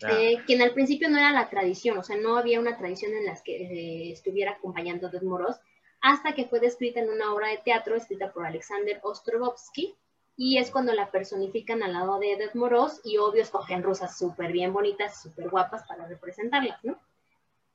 [0.02, 3.12] Ah, Eh, quien al principio no era la tradición, o sea, no había una tradición
[3.14, 5.56] en la que eh, estuviera acompañando a Dead Moros,
[6.00, 9.94] hasta que fue descrita en una obra de teatro escrita por Alexander Ostrovsky,
[10.36, 14.50] y es cuando la personifican al lado de Dead Moros, y obvio escogen rusas súper
[14.50, 16.98] bien bonitas, súper guapas para representarlas, ¿no?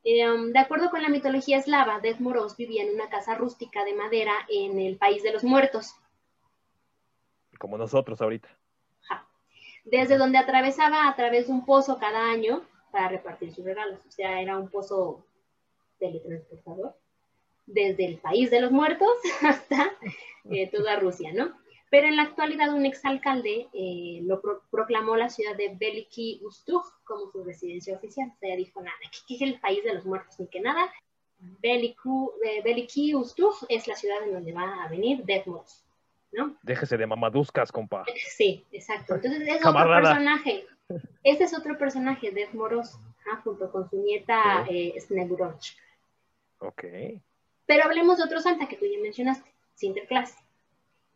[0.07, 3.93] Um, de acuerdo con la mitología eslava, Dead Moros vivía en una casa rústica de
[3.93, 5.95] madera en el país de los muertos,
[7.59, 8.47] Como nosotros ahorita.
[9.83, 13.99] Desde donde atravesaba a través de un pozo cada año para repartir sus regalos.
[14.07, 15.25] O sea, era un pozo
[15.99, 16.95] teletransportador
[17.65, 19.09] desde el país de los muertos
[19.41, 19.91] hasta
[20.49, 21.53] eh, toda Rusia, ¿no?
[21.89, 26.83] Pero en la actualidad un exalcalde eh, lo pro proclamó la ciudad de Veliki Ustug
[27.05, 28.31] como su residencia oficial.
[28.35, 30.91] O sea, dijo, nada, que es el país de los muertos, ni que nada.
[31.63, 35.85] Eh, Ustug es la ciudad en donde va a venir Deathmouse,
[36.31, 36.57] ¿no?
[36.63, 38.03] Déjese de mamaduscas, compa.
[38.35, 39.15] Sí, exacto.
[39.15, 39.99] Entonces es Camarada.
[39.99, 40.65] otro personaje.
[41.23, 42.99] Este es otro personaje, Death Moros,
[43.43, 45.63] junto con su nieta eh, Sneguroch.
[46.59, 46.83] Ok.
[47.65, 50.37] Pero hablemos de otro santa que tú ya mencionaste, Sinterklaas,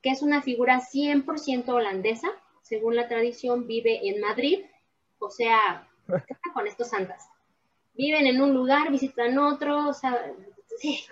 [0.01, 2.29] que es una figura 100% holandesa.
[2.61, 4.65] Según la tradición, vive en Madrid.
[5.19, 7.27] O sea, ¿qué pasa con estos santas?
[7.93, 10.33] Viven en un lugar, visitan otro, o sea,
[10.77, 11.05] sí,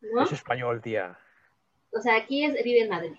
[0.00, 0.24] ¿no?
[0.24, 1.18] Es español, tía.
[1.92, 3.12] O sea, aquí es, vive en Madrid.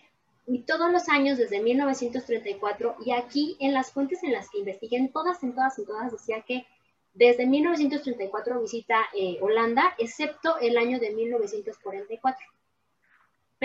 [0.48, 4.98] Y todos los años, desde 1934, y aquí en las fuentes en las que investigué,
[4.98, 6.68] en todas, en todas, en todas, decía que
[7.14, 12.46] desde 1934 visita eh, Holanda, excepto el año de 1944.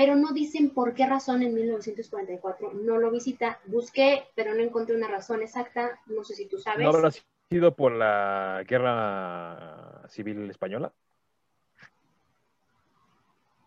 [0.00, 3.60] Pero no dicen por qué razón en 1944 no lo visita.
[3.66, 6.00] Busqué, pero no encontré una razón exacta.
[6.06, 6.82] No sé si tú sabes.
[6.82, 7.10] ¿No habrá
[7.50, 10.90] sido por la guerra civil española?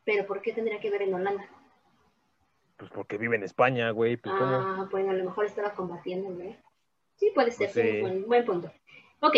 [0.05, 1.45] Pero ¿por qué tendría que ver en Holanda?
[2.77, 4.17] Pues porque vive en España, güey.
[4.17, 4.55] Pues, ¿cómo?
[4.55, 6.55] ah, bueno, a lo mejor estaba combatiendo, ¿no?
[7.15, 7.91] Sí, puede ser, Pues sí.
[7.91, 8.71] sí, buen, buen punto.
[9.19, 9.35] Ok,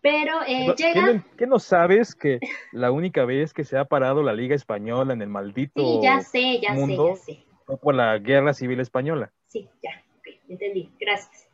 [0.00, 0.92] pero eh, llega...
[1.06, 2.40] ¿Qué no, qué no sabes que
[2.72, 6.20] la única vez que se ha parado la Liga Española en el maldito Sí, ya
[6.20, 7.46] sé, ya mundo sé, ya sé.
[7.66, 9.32] fue por la Guerra Civil Española?
[9.46, 11.48] Sí, ya, ok, entendí, gracias.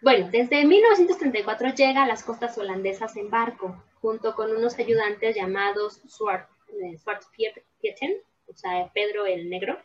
[0.00, 6.02] Bueno, desde 1934 llega a las costas holandesas en barco, junto con unos ayudantes llamados
[6.08, 8.14] Zwart, eh, Zwartpieten,
[8.46, 9.78] o sea, Pedro el Negro.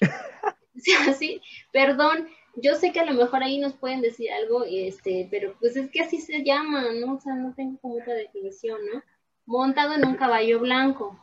[0.82, 5.28] Sí, así, perdón, yo sé que a lo mejor ahí nos pueden decir algo, este,
[5.30, 7.14] pero pues es que así se llama, ¿no?
[7.14, 9.02] O sea, no tengo como otra definición, ¿no?
[9.46, 11.18] Montado en un caballo blanco,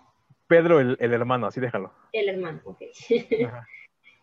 [0.47, 1.91] Pedro, el, el hermano, así déjalo.
[2.11, 2.81] el hermano, ok.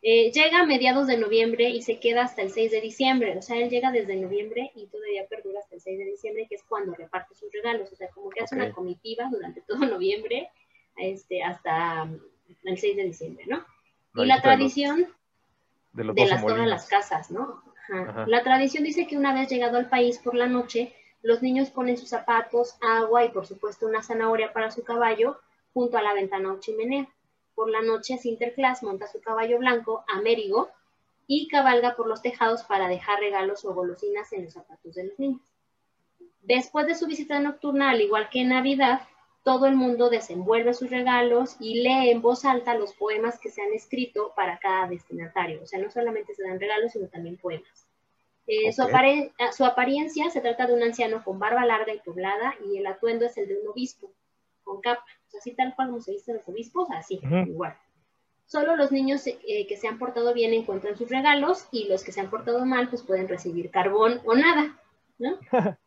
[0.05, 3.39] Eh, llega a mediados de noviembre y se queda hasta el 6 de diciembre.
[3.39, 6.57] O sea, él llega desde noviembre y todavía perdura hasta el 6 de diciembre, que
[6.57, 7.93] es cuando reparte sus regalos.
[7.93, 10.51] O sea, como que hace una comitiva durante todo noviembre
[10.97, 12.21] este, hasta mm,
[12.65, 13.65] el 6 de diciembre, ¿no?
[14.17, 15.07] Y la tradición
[15.93, 17.63] De los de doce las, todas las casas, ¿no?
[17.89, 18.11] Ajá.
[18.11, 18.27] Ajá.
[18.27, 21.97] La tradición dice que una vez llegado al país por la noche, los niños ponen
[21.97, 25.41] sus zapatos, agua y por supuesto una zanahoria para su caballo
[25.73, 27.09] junto a la ventana o chimenea.
[27.55, 30.71] Por la noche, Sinterklaas monta su caballo blanco, Amérigo,
[31.27, 35.19] y cabalga por los tejados para dejar regalos o golosinas en los zapatos de los
[35.19, 35.41] niños.
[36.43, 39.03] Después de su visita nocturna, al igual que en Navidad,
[39.45, 43.61] todo el mundo desenvuelve sus regalos y lee en voz alta los poemas que se
[43.63, 45.63] han escrito para cada destinatario.
[45.63, 47.87] O sea, no solamente se dan regalos, sino también poemas.
[48.47, 48.91] Eh, su, Ok.
[48.91, 52.77] apare- ah, su apariencia se trata de un anciano con barba larga y poblada y
[52.79, 54.13] el atuendo es el de un obispo,
[54.65, 55.05] con capa.
[55.27, 57.37] O sea, así tal cual como se visten los obispos, así, Ujú.
[57.51, 57.77] igual.
[58.47, 62.13] Solo los niños eh, que se han portado bien encuentran sus regalos y los que
[62.13, 64.79] se han portado mal pues pueden recibir carbón o nada,
[65.19, 65.39] ¿no?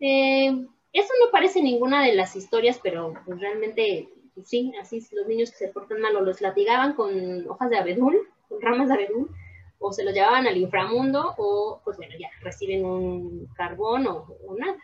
[0.00, 0.64] Eh,
[0.98, 5.50] eso no parece ninguna de las historias, pero pues, realmente pues, sí, así los niños
[5.50, 8.16] que se portan mal o los latigaban con hojas de abedul,
[8.48, 9.30] con ramas de abedul,
[9.78, 14.56] o se los llevaban al inframundo, o pues bueno, ya reciben un carbón o, o
[14.56, 14.76] nada,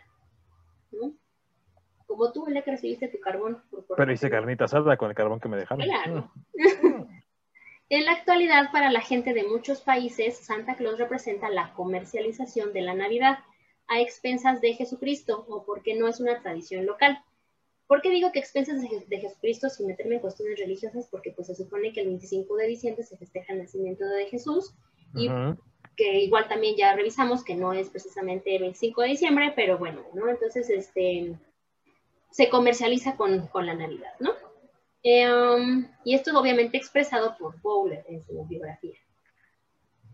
[0.91, 1.11] ¿no?
[2.07, 3.61] Como tú, el que recibiste tu carbón.
[3.69, 5.85] por- por- Pero hice carnita asada con el carbón que me dejaron.
[5.85, 6.31] Claro.
[7.87, 12.81] En la actualidad, para la gente de muchos países, Santa Claus representa la comercialización de
[12.81, 13.37] la Navidad
[13.87, 17.17] a expensas de Jesucristo, o porque no es una tradición local.
[17.87, 21.07] ¿Por qué digo que expensas de, Je- de Jesucristo sin meterme en cuestiones religiosas?
[21.11, 24.73] Porque pues se supone que el 25 de diciembre se festeja el nacimiento de Jesús
[25.15, 25.27] y
[25.95, 30.03] que igual también ya revisamos que no es precisamente el 25 de diciembre, pero bueno,
[30.13, 30.27] ¿no?
[30.29, 31.37] Entonces, este,
[32.31, 34.31] se comercializa con, con la Navidad, ¿no?
[35.03, 38.95] Eh, um, y esto es obviamente expresado por Bowler en su biografía.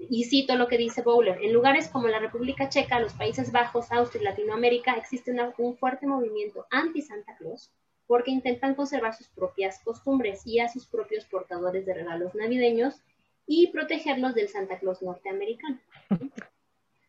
[0.10, 3.92] Y cito lo que dice Bowler, en lugares como la República Checa, los Países Bajos,
[3.92, 7.70] Austria y Latinoamérica existe una- un fuerte movimiento anti-Santa Claus
[8.08, 13.02] porque intentan conservar sus propias costumbres y a sus propios portadores de regalos navideños
[13.48, 15.80] y protegerlos del Santa Claus norteamericano.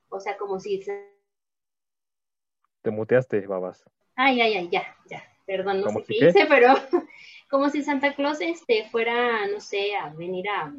[0.08, 0.80] O sea, como si...
[2.82, 3.84] Te muteaste, babas.
[4.14, 5.22] Ay, ay, ay, ya, ya.
[5.46, 6.68] Perdón, no ¿Cómo sé si qué hice, pero
[7.50, 10.72] como si Santa Claus este, fuera, no sé, a venir a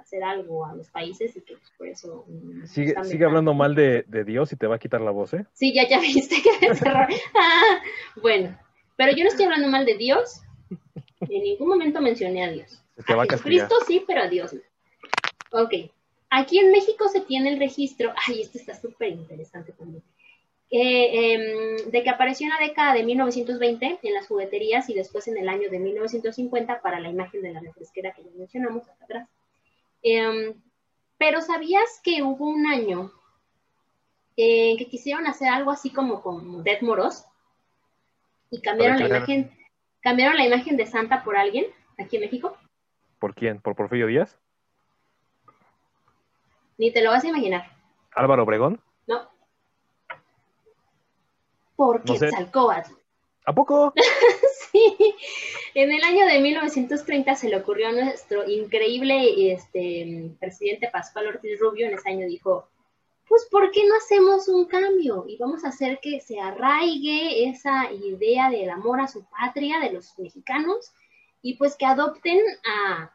[0.00, 2.24] hacer algo a los países y que pues, por eso...
[2.28, 5.34] mm, Sigue, sigue hablando mal de, de Dios y te va a quitar la voz,
[5.34, 5.44] ¿eh?
[5.52, 7.06] Sí, ya, ya viste que es error.
[7.34, 7.80] Ah,
[8.22, 8.58] bueno,
[8.96, 10.40] pero yo no estoy hablando mal de Dios.
[11.20, 12.82] En ningún momento mencioné a Dios.
[13.06, 13.26] Te va A.
[13.26, 14.60] Jesucristo sí, pero a Dios no.
[15.62, 15.72] Ok.
[16.30, 18.12] Aquí en México se tiene el registro.
[18.26, 20.02] Ay, esto está súper interesante también.
[20.70, 25.26] eh, em, de que apareció en la década de 1920 en las jugueterías y después
[25.26, 29.04] en el año de 1950 para la imagen de la refresquera que ya mencionamos acá
[29.04, 29.28] atrás.
[30.02, 30.54] Em,
[31.18, 33.12] pero ¿sabías que hubo un año
[34.36, 37.24] eh, que quisieron hacer algo así como con Dead Moros
[38.50, 39.50] y cambiaron la imagen,
[40.00, 41.66] cambiaron la imagen de Santa por alguien
[41.98, 42.56] aquí en México?
[43.18, 43.60] ¿Por quién?
[43.60, 44.38] ¿Por Porfirio Díaz?
[46.76, 47.72] Ni te lo vas a imaginar,
[48.12, 48.80] ¿Álvaro Obregón?
[49.06, 49.28] ¿no?
[51.76, 52.30] Por No sé.
[53.44, 53.92] ¿A poco?
[55.74, 61.60] En el año de 1930 se le ocurrió a nuestro increíble este, presidente Pascual Ortiz
[61.60, 62.68] Rubio, en ese año dijo,
[63.28, 65.24] pues ¿por qué no hacemos un cambio?
[65.28, 69.92] Y vamos a hacer que se arraigue esa idea del amor a su patria de
[69.92, 70.92] los mexicanos
[71.42, 73.12] y pues que adopten a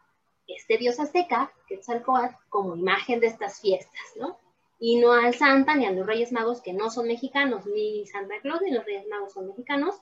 [0.47, 4.38] este dios azteca, Quetzalcóatl, como imagen de estas fiestas, ¿no?
[4.80, 8.36] Y no al Santa ni a los Reyes Magos que no son mexicanos, ni Santa
[8.41, 9.95] Claus ni los Reyes Magos son mexicanos,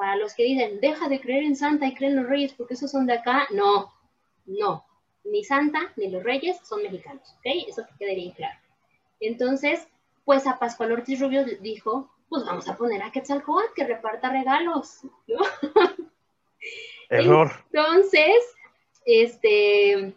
[0.00, 2.72] para los que dicen, deja de creer en Santa y creen en los reyes porque
[2.72, 3.92] esos son de acá, no,
[4.46, 4.82] no,
[5.24, 7.68] ni Santa ni los reyes son mexicanos, ¿ok?
[7.68, 8.58] Eso que quede bien claro.
[9.20, 9.86] Entonces,
[10.24, 15.00] pues a Pascual Ortiz Rubio dijo, pues vamos a poner a Quetzalcóatl que reparta regalos,
[15.26, 15.40] ¿no?
[17.10, 17.50] Error.
[17.70, 18.56] Entonces,
[19.04, 20.14] este,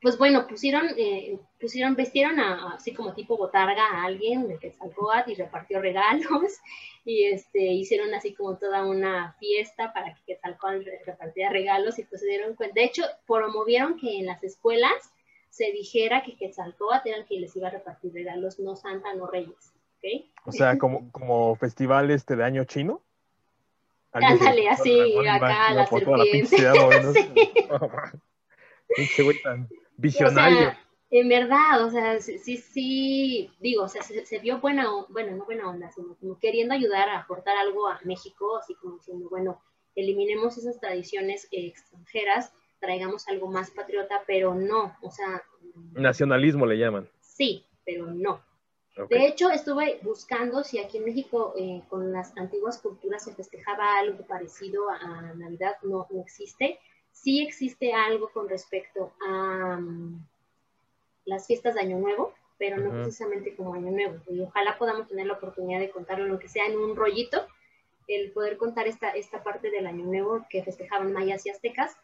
[0.00, 5.30] pues bueno, pusieron, eh, pusieron, vestieron a, así como tipo botarga a alguien de Quetzalcóatl
[5.30, 6.58] y repartió regalos
[7.04, 12.20] y este, hicieron así como toda una fiesta para que Quetzalcóatl repartiera regalos y pues
[12.20, 12.74] se dieron cuenta.
[12.74, 15.12] De hecho, promovieron que en las escuelas
[15.50, 19.26] se dijera que Quetzalcóatl era el que les iba a repartir regalos, no Santa, no
[19.26, 19.72] Reyes.
[19.98, 20.30] ¿okay?
[20.44, 23.02] O sea, como, como festival este de año chino.
[24.12, 26.56] Ándale, así, acá la serpiente.
[28.96, 29.68] Sí, güey tan
[29.98, 30.72] visionario.
[31.10, 35.68] en verdad, o sea, sí, sí, digo, o sea, se, vio buena, bueno, no buena
[35.68, 39.60] onda, sino como queriendo ayudar a aportar algo a México, así como diciendo, bueno,
[39.94, 45.42] eliminemos esas tradiciones extranjeras, traigamos algo más patriota, pero no, o sea...
[45.92, 47.08] Nacionalismo le llaman.
[47.20, 48.42] Sí, pero no.
[49.08, 53.98] De hecho, estuve buscando si aquí en México eh, con las antiguas culturas se festejaba
[53.98, 56.80] algo parecido a Navidad, no, no existe.
[57.22, 60.24] Sí existe algo con respecto a mm,
[61.24, 64.20] las fiestas de Año Nuevo, pero no precisamente como Año Nuevo.
[64.28, 67.46] Y ojalá podamos tener la oportunidad de contarlo, lo que sea en un rollito,
[68.06, 71.96] el poder contar esta, esta parte del Año Nuevo que festejaban mayas y aztecas.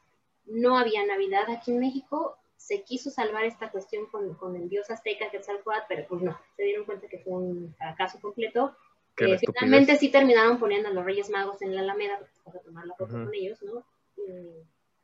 [0.46, 4.90] No había Navidad aquí en México, se quiso salvar esta cuestión con, con el dios
[4.90, 8.76] azteca Quetzalcóatl, pero pues no, se dieron cuenta que fue un fracaso completo.
[9.16, 12.96] Que finalmente sí terminaron poniendo a los Reyes Magos en la Alameda para tomar la
[12.96, 13.84] foto con ellos, ¿no?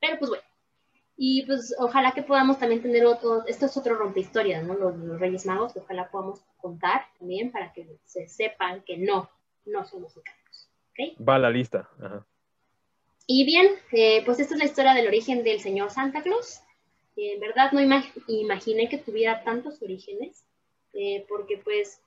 [0.01, 0.45] Pero pues bueno.
[1.17, 4.75] Y pues ojalá que podamos también tener otro, esto es otro rompehistorias, ¿no?
[4.75, 9.29] Los, los, Reyes Magos, que ojalá podamos contar también para que se sepan que no,
[9.67, 10.71] no son mexicanos.
[10.93, 11.17] ¿okay?
[11.17, 11.91] Va a la lista.
[12.01, 12.27] Ajá.
[13.27, 16.63] Y bien, eh, pues esta es la historia del origen del señor Santa Claus
[17.17, 20.45] en verdad no imaginé que tuviera tantos orígenes,
[20.95, 22.01] eh, porque pues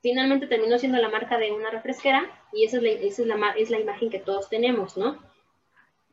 [0.00, 3.50] finalmente terminó siendo la marca de una refresquera y esa es la, esa es la,
[3.52, 5.18] es la imagen que todos tenemos, ¿no?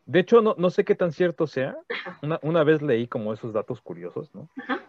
[0.06, 1.78] De hecho, no, no sé qué tan cierto sea.
[2.22, 4.50] Una, una, vez leí como esos datos curiosos, ¿no?
[4.62, 4.82] Ajá.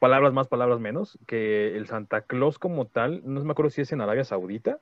[0.00, 3.92] Palabras más, palabras menos, que el Santa Claus como tal, no me acuerdo si es
[3.92, 4.80] en Arabia Saudita,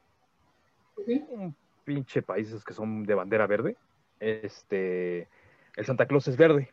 [1.07, 1.55] un
[1.85, 3.77] pinche países que son de bandera verde,
[4.21, 5.29] este,
[5.77, 6.73] el Santa Claus es verde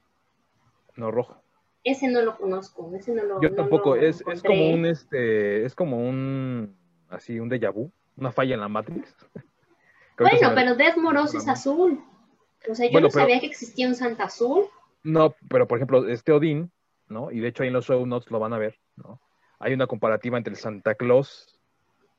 [0.95, 1.41] no rojo.
[1.83, 5.75] Ese no lo conozco, ese no lo Yo tampoco, es, es, como un este, es
[5.75, 6.75] como un
[7.09, 9.13] así un déjà vu, una falla en la Matrix.
[10.17, 12.01] bueno, pero Death Moros es azul.
[12.69, 14.65] O sea, yo no sabía que existía un Santa Azul.
[15.03, 16.71] No, pero por ejemplo, este Odín,
[17.09, 17.31] ¿no?
[17.31, 19.19] Y de hecho ahí en los show notes lo van a ver, ¿no?
[19.59, 21.59] Hay una comparativa entre el Santa Claus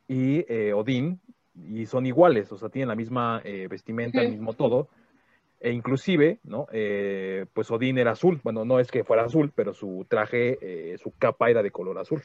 [0.06, 1.20] y eh, Odín,
[1.54, 4.88] y son iguales, o sea, tienen la misma eh, vestimenta, el mismo todo,
[5.60, 6.66] e inclusive, ¿no?
[6.72, 10.98] Eh, pues Odín era azul, bueno, no es que fuera azul, pero su traje, eh,
[10.98, 12.22] su capa era de color azul,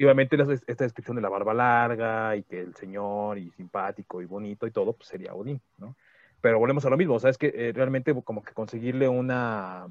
[0.00, 4.26] Y obviamente esta descripción de la barba larga y que el señor y simpático y
[4.26, 5.96] bonito y todo, pues sería Odín, ¿no?
[6.40, 9.88] Pero volvemos a lo mismo, o sea, es que eh, realmente como que conseguirle una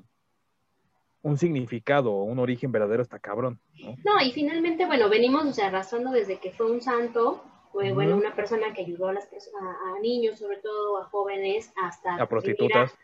[1.22, 3.96] un significado, un origen verdadero está cabrón, ¿no?
[4.06, 8.16] No, y finalmente, bueno, venimos, o sea, arrastrando desde que fue un santo, fue, bueno,
[8.16, 12.16] una persona que ayudó a, las a, niños, sobre todo a jóvenes, hasta...
[12.16, 12.96] A prostitutas.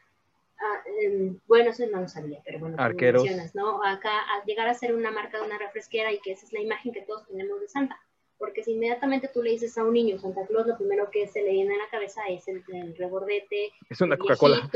[1.01, 3.25] Em, bueno, eso no lo sabía, pero bueno, Arqueros.
[3.53, 3.83] ¿no?
[3.83, 6.61] Acá, a llegar a ser una marca de una refresquera y que esa es la
[6.61, 7.99] imagen que todos tenemos de Santa.
[8.43, 11.41] Porque si inmediatamente tú le dices a un niño Santa Claus, lo primero que se
[11.41, 12.61] le viene a la cabeza es el,
[12.97, 14.69] rebordete, es una Coca-Cola.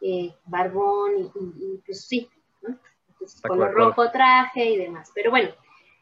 [0.00, 2.30] Eh, barbón, y, pues sí,
[2.60, 2.78] ¿no?
[3.08, 5.10] Entonces, color rojo traje y demás.
[5.16, 5.50] Pero bueno,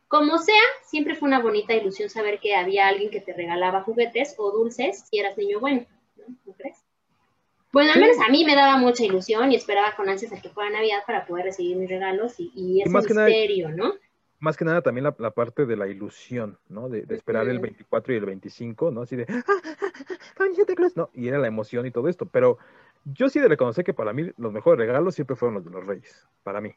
[0.09, 4.35] como sea, siempre fue una bonita ilusión saber que había alguien que te regalaba juguetes
[4.37, 5.87] o dulces si eras niño bueno,
[6.17, 6.53] ¿no?
[6.53, 6.85] crees?
[7.73, 10.51] Bueno, al menos a mí me daba mucha ilusión y esperaba con ansias a que
[10.51, 13.95] fuera Navidad para poder recibir mis regalos y, ese misterio, ¿no?
[14.41, 16.89] Más que nada también la, parte de la ilusión, ¿no?
[16.89, 19.03] De, esperar el 24 y el 25, ¿no?
[19.03, 20.47] Así de, ¡Ah,
[20.97, 22.59] No, y era la emoción y todo esto, pero
[23.05, 25.87] yo sí de reconocer que para mí los mejores regalos siempre fueron los de los
[25.87, 26.75] reyes, para mí.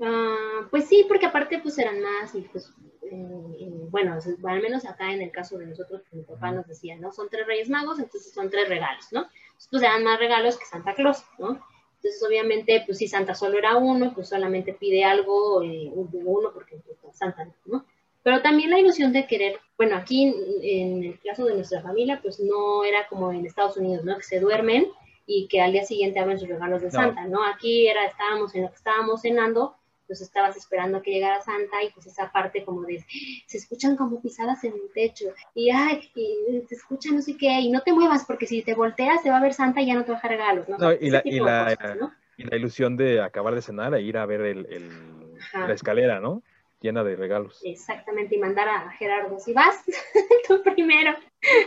[0.00, 2.72] Ah, pues sí, porque aparte pues eran más y pues,
[3.02, 6.96] eh, bueno, al menos acá en el caso de nosotros, pues, mi papá nos decía,
[6.96, 7.12] ¿no?
[7.12, 9.22] Son tres reyes magos, entonces son tres regalos, ¿no?
[9.22, 11.60] Entonces, pues eran más regalos que Santa Claus, ¿no?
[12.02, 16.76] Entonces, obviamente, pues si Santa solo era uno, pues solamente pide algo, eh, uno, porque
[17.00, 17.84] pues, Santa, ¿no?
[18.24, 22.40] Pero también la ilusión de querer, bueno, aquí en el caso de nuestra familia, pues
[22.40, 24.16] no era como en Estados Unidos, ¿no?
[24.16, 24.88] Que se duermen
[25.26, 27.44] y que al día siguiente abren sus regalos de Santa, ¿no?
[27.44, 29.76] Aquí era, estábamos en lo que estábamos cenando
[30.12, 33.02] pues estabas esperando que llegara Santa y pues esa parte como de,
[33.46, 37.50] se escuchan como pisadas en el techo y ay, y se escucha no sé qué
[37.60, 39.94] y no te muevas porque si te volteas te va a ver Santa y ya
[39.94, 40.76] no te va a dejar regalos, ¿no?
[40.76, 44.42] y, la, y, la, y, la, ilusión de acabar de cenar e ir a ver
[44.42, 45.12] el, el
[45.54, 46.42] la escalera, ¿no?
[46.82, 47.60] Llena de regalos.
[47.64, 49.82] Exactamente, y mandar a Gerardo, si vas,
[50.48, 51.14] tú primero.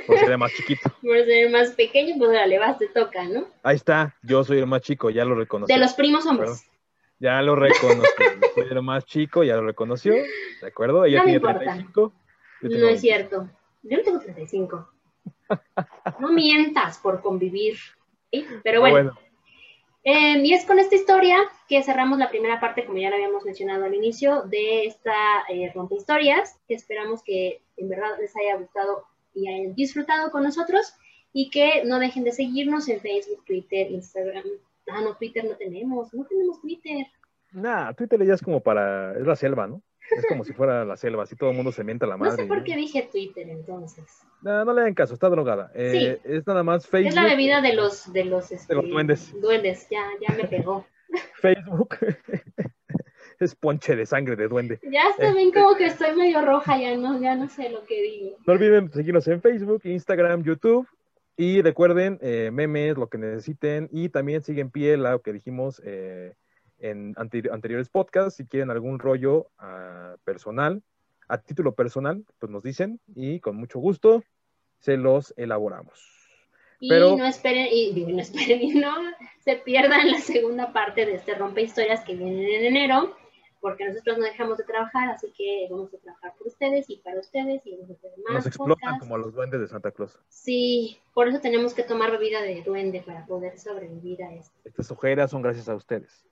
[0.06, 0.92] Porque era más chiquito.
[1.02, 3.48] Por ser más pequeño, pues le vas, te toca, ¿no?
[3.64, 5.74] Ahí está, yo soy el más chico, ya lo reconocí.
[5.74, 6.68] De los primos hombres.
[7.20, 8.10] Ya lo reconocí.
[8.56, 10.14] Soy el más chico, ya lo reconoció.
[10.14, 11.06] ¿De acuerdo?
[11.06, 11.60] Ella No tiene importa.
[11.60, 12.14] 35.
[12.62, 12.94] yo tengo No 20.
[12.96, 13.50] es cierto.
[13.84, 14.90] Yo no tengo 35.
[16.20, 17.78] No mientas por convivir.
[18.32, 18.46] ¿sí?
[18.64, 19.14] Pero bueno,
[20.04, 21.38] eh, y es con esta historia
[21.68, 25.14] que cerramos la primera parte, como ya lo habíamos mencionado al inicio, de esta
[25.50, 30.44] eh, rompe historias, que esperamos que en verdad les haya gustado y hayan disfrutado con
[30.44, 30.94] nosotros
[31.34, 34.44] y que no dejen de seguirnos en Facebook, Twitter, Instagram.
[34.88, 37.08] Ah, no, Twitter no tenemos, no tenemos Twitter.
[37.56, 39.14] Nah, Twitter ya es como para.
[39.18, 39.82] Es la selva, ¿no?
[40.16, 42.44] Es como si fuera la selva, así todo el mundo se mienta la No madre.
[42.44, 44.06] sé por qué dije Twitter entonces.
[44.44, 45.72] Nah, no le hagan caso, está drogada.
[45.74, 47.10] Eh, Es nada más Facebook.
[47.10, 49.34] Es la bebida de los, de los, este, los duendes.
[49.42, 50.86] Duendes, ya, ya me pegó.
[51.42, 51.96] Facebook.
[53.40, 54.80] es ponche de sangre de duende.
[54.84, 58.02] Ya se ven como que estoy medio roja, ya no, ya no sé lo que
[58.02, 58.38] digo.
[58.46, 60.88] No olviden seguirnos en Facebook, Instagram, YouTube.
[61.38, 63.90] Y recuerden, eh, memes, lo que necesiten.
[63.92, 66.34] Y también siguen pie lo que dijimos eh,
[66.80, 68.36] en anteri- anteriores podcasts.
[68.36, 70.82] Si quieren algún rollo ah, personal,
[71.28, 73.00] a título personal, pues nos dicen.
[73.16, 74.24] Y con mucho gusto
[74.80, 76.12] se los elaboramos.
[76.80, 78.94] Y Pero- no esperen, y no esperen, y no
[79.40, 83.16] se pierdan la segunda parte de este rompe historias que viene en enero,
[83.62, 87.20] porque nosotros no dejamos de trabajar, así que vamos a trabajar por ustedes y para
[87.20, 89.00] ustedes y vamos a hacer más Nos explotan podcasts.
[89.00, 90.20] como los duendes de Santa Claus.
[90.30, 94.54] Sí, por eso tenemos que tomar bebida de duende para poder sobrevivir a esto.
[94.66, 96.28] Estas ojeras son gracias a ustedes.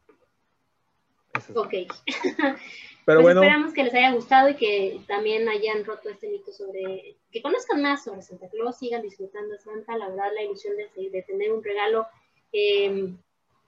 [1.37, 1.59] Eso.
[1.59, 1.73] Ok.
[3.05, 6.53] Pero pues bueno, esperamos que les haya gustado y que también hayan roto este mito
[6.53, 10.75] sobre, que conozcan más sobre Santa Claus, sigan disfrutando de Santa, la verdad la ilusión
[10.77, 12.07] de, de tener un regalo
[12.53, 13.13] eh,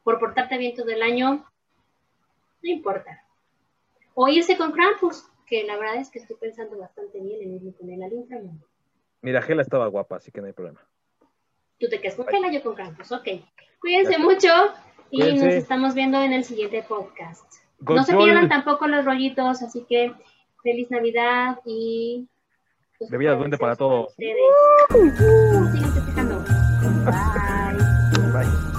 [0.03, 1.45] por portarte bien todo el año,
[2.63, 3.23] no importa.
[4.13, 7.73] O irse con Krampus, que la verdad es que estoy pensando bastante bien en irme
[7.73, 8.65] con él al inframundo.
[9.21, 10.79] mira, Gela estaba guapa, así que no hay problema.
[11.77, 13.27] Tú te quedas con Gela, yo con Krampus, ok.
[13.81, 14.47] Cuídense mucho
[15.11, 15.45] y Cuídense.
[15.45, 17.43] nos estamos viendo en el siguiente podcast.
[17.79, 20.13] No se pierdan tampoco los rollitos, así que
[20.63, 22.27] feliz Navidad y
[22.97, 24.09] pues, Bebida duende para todos.
[24.09, 24.35] ustedes.
[25.71, 26.43] Sigan festejando.
[27.05, 28.45] Bye.
[28.45, 28.74] Bye.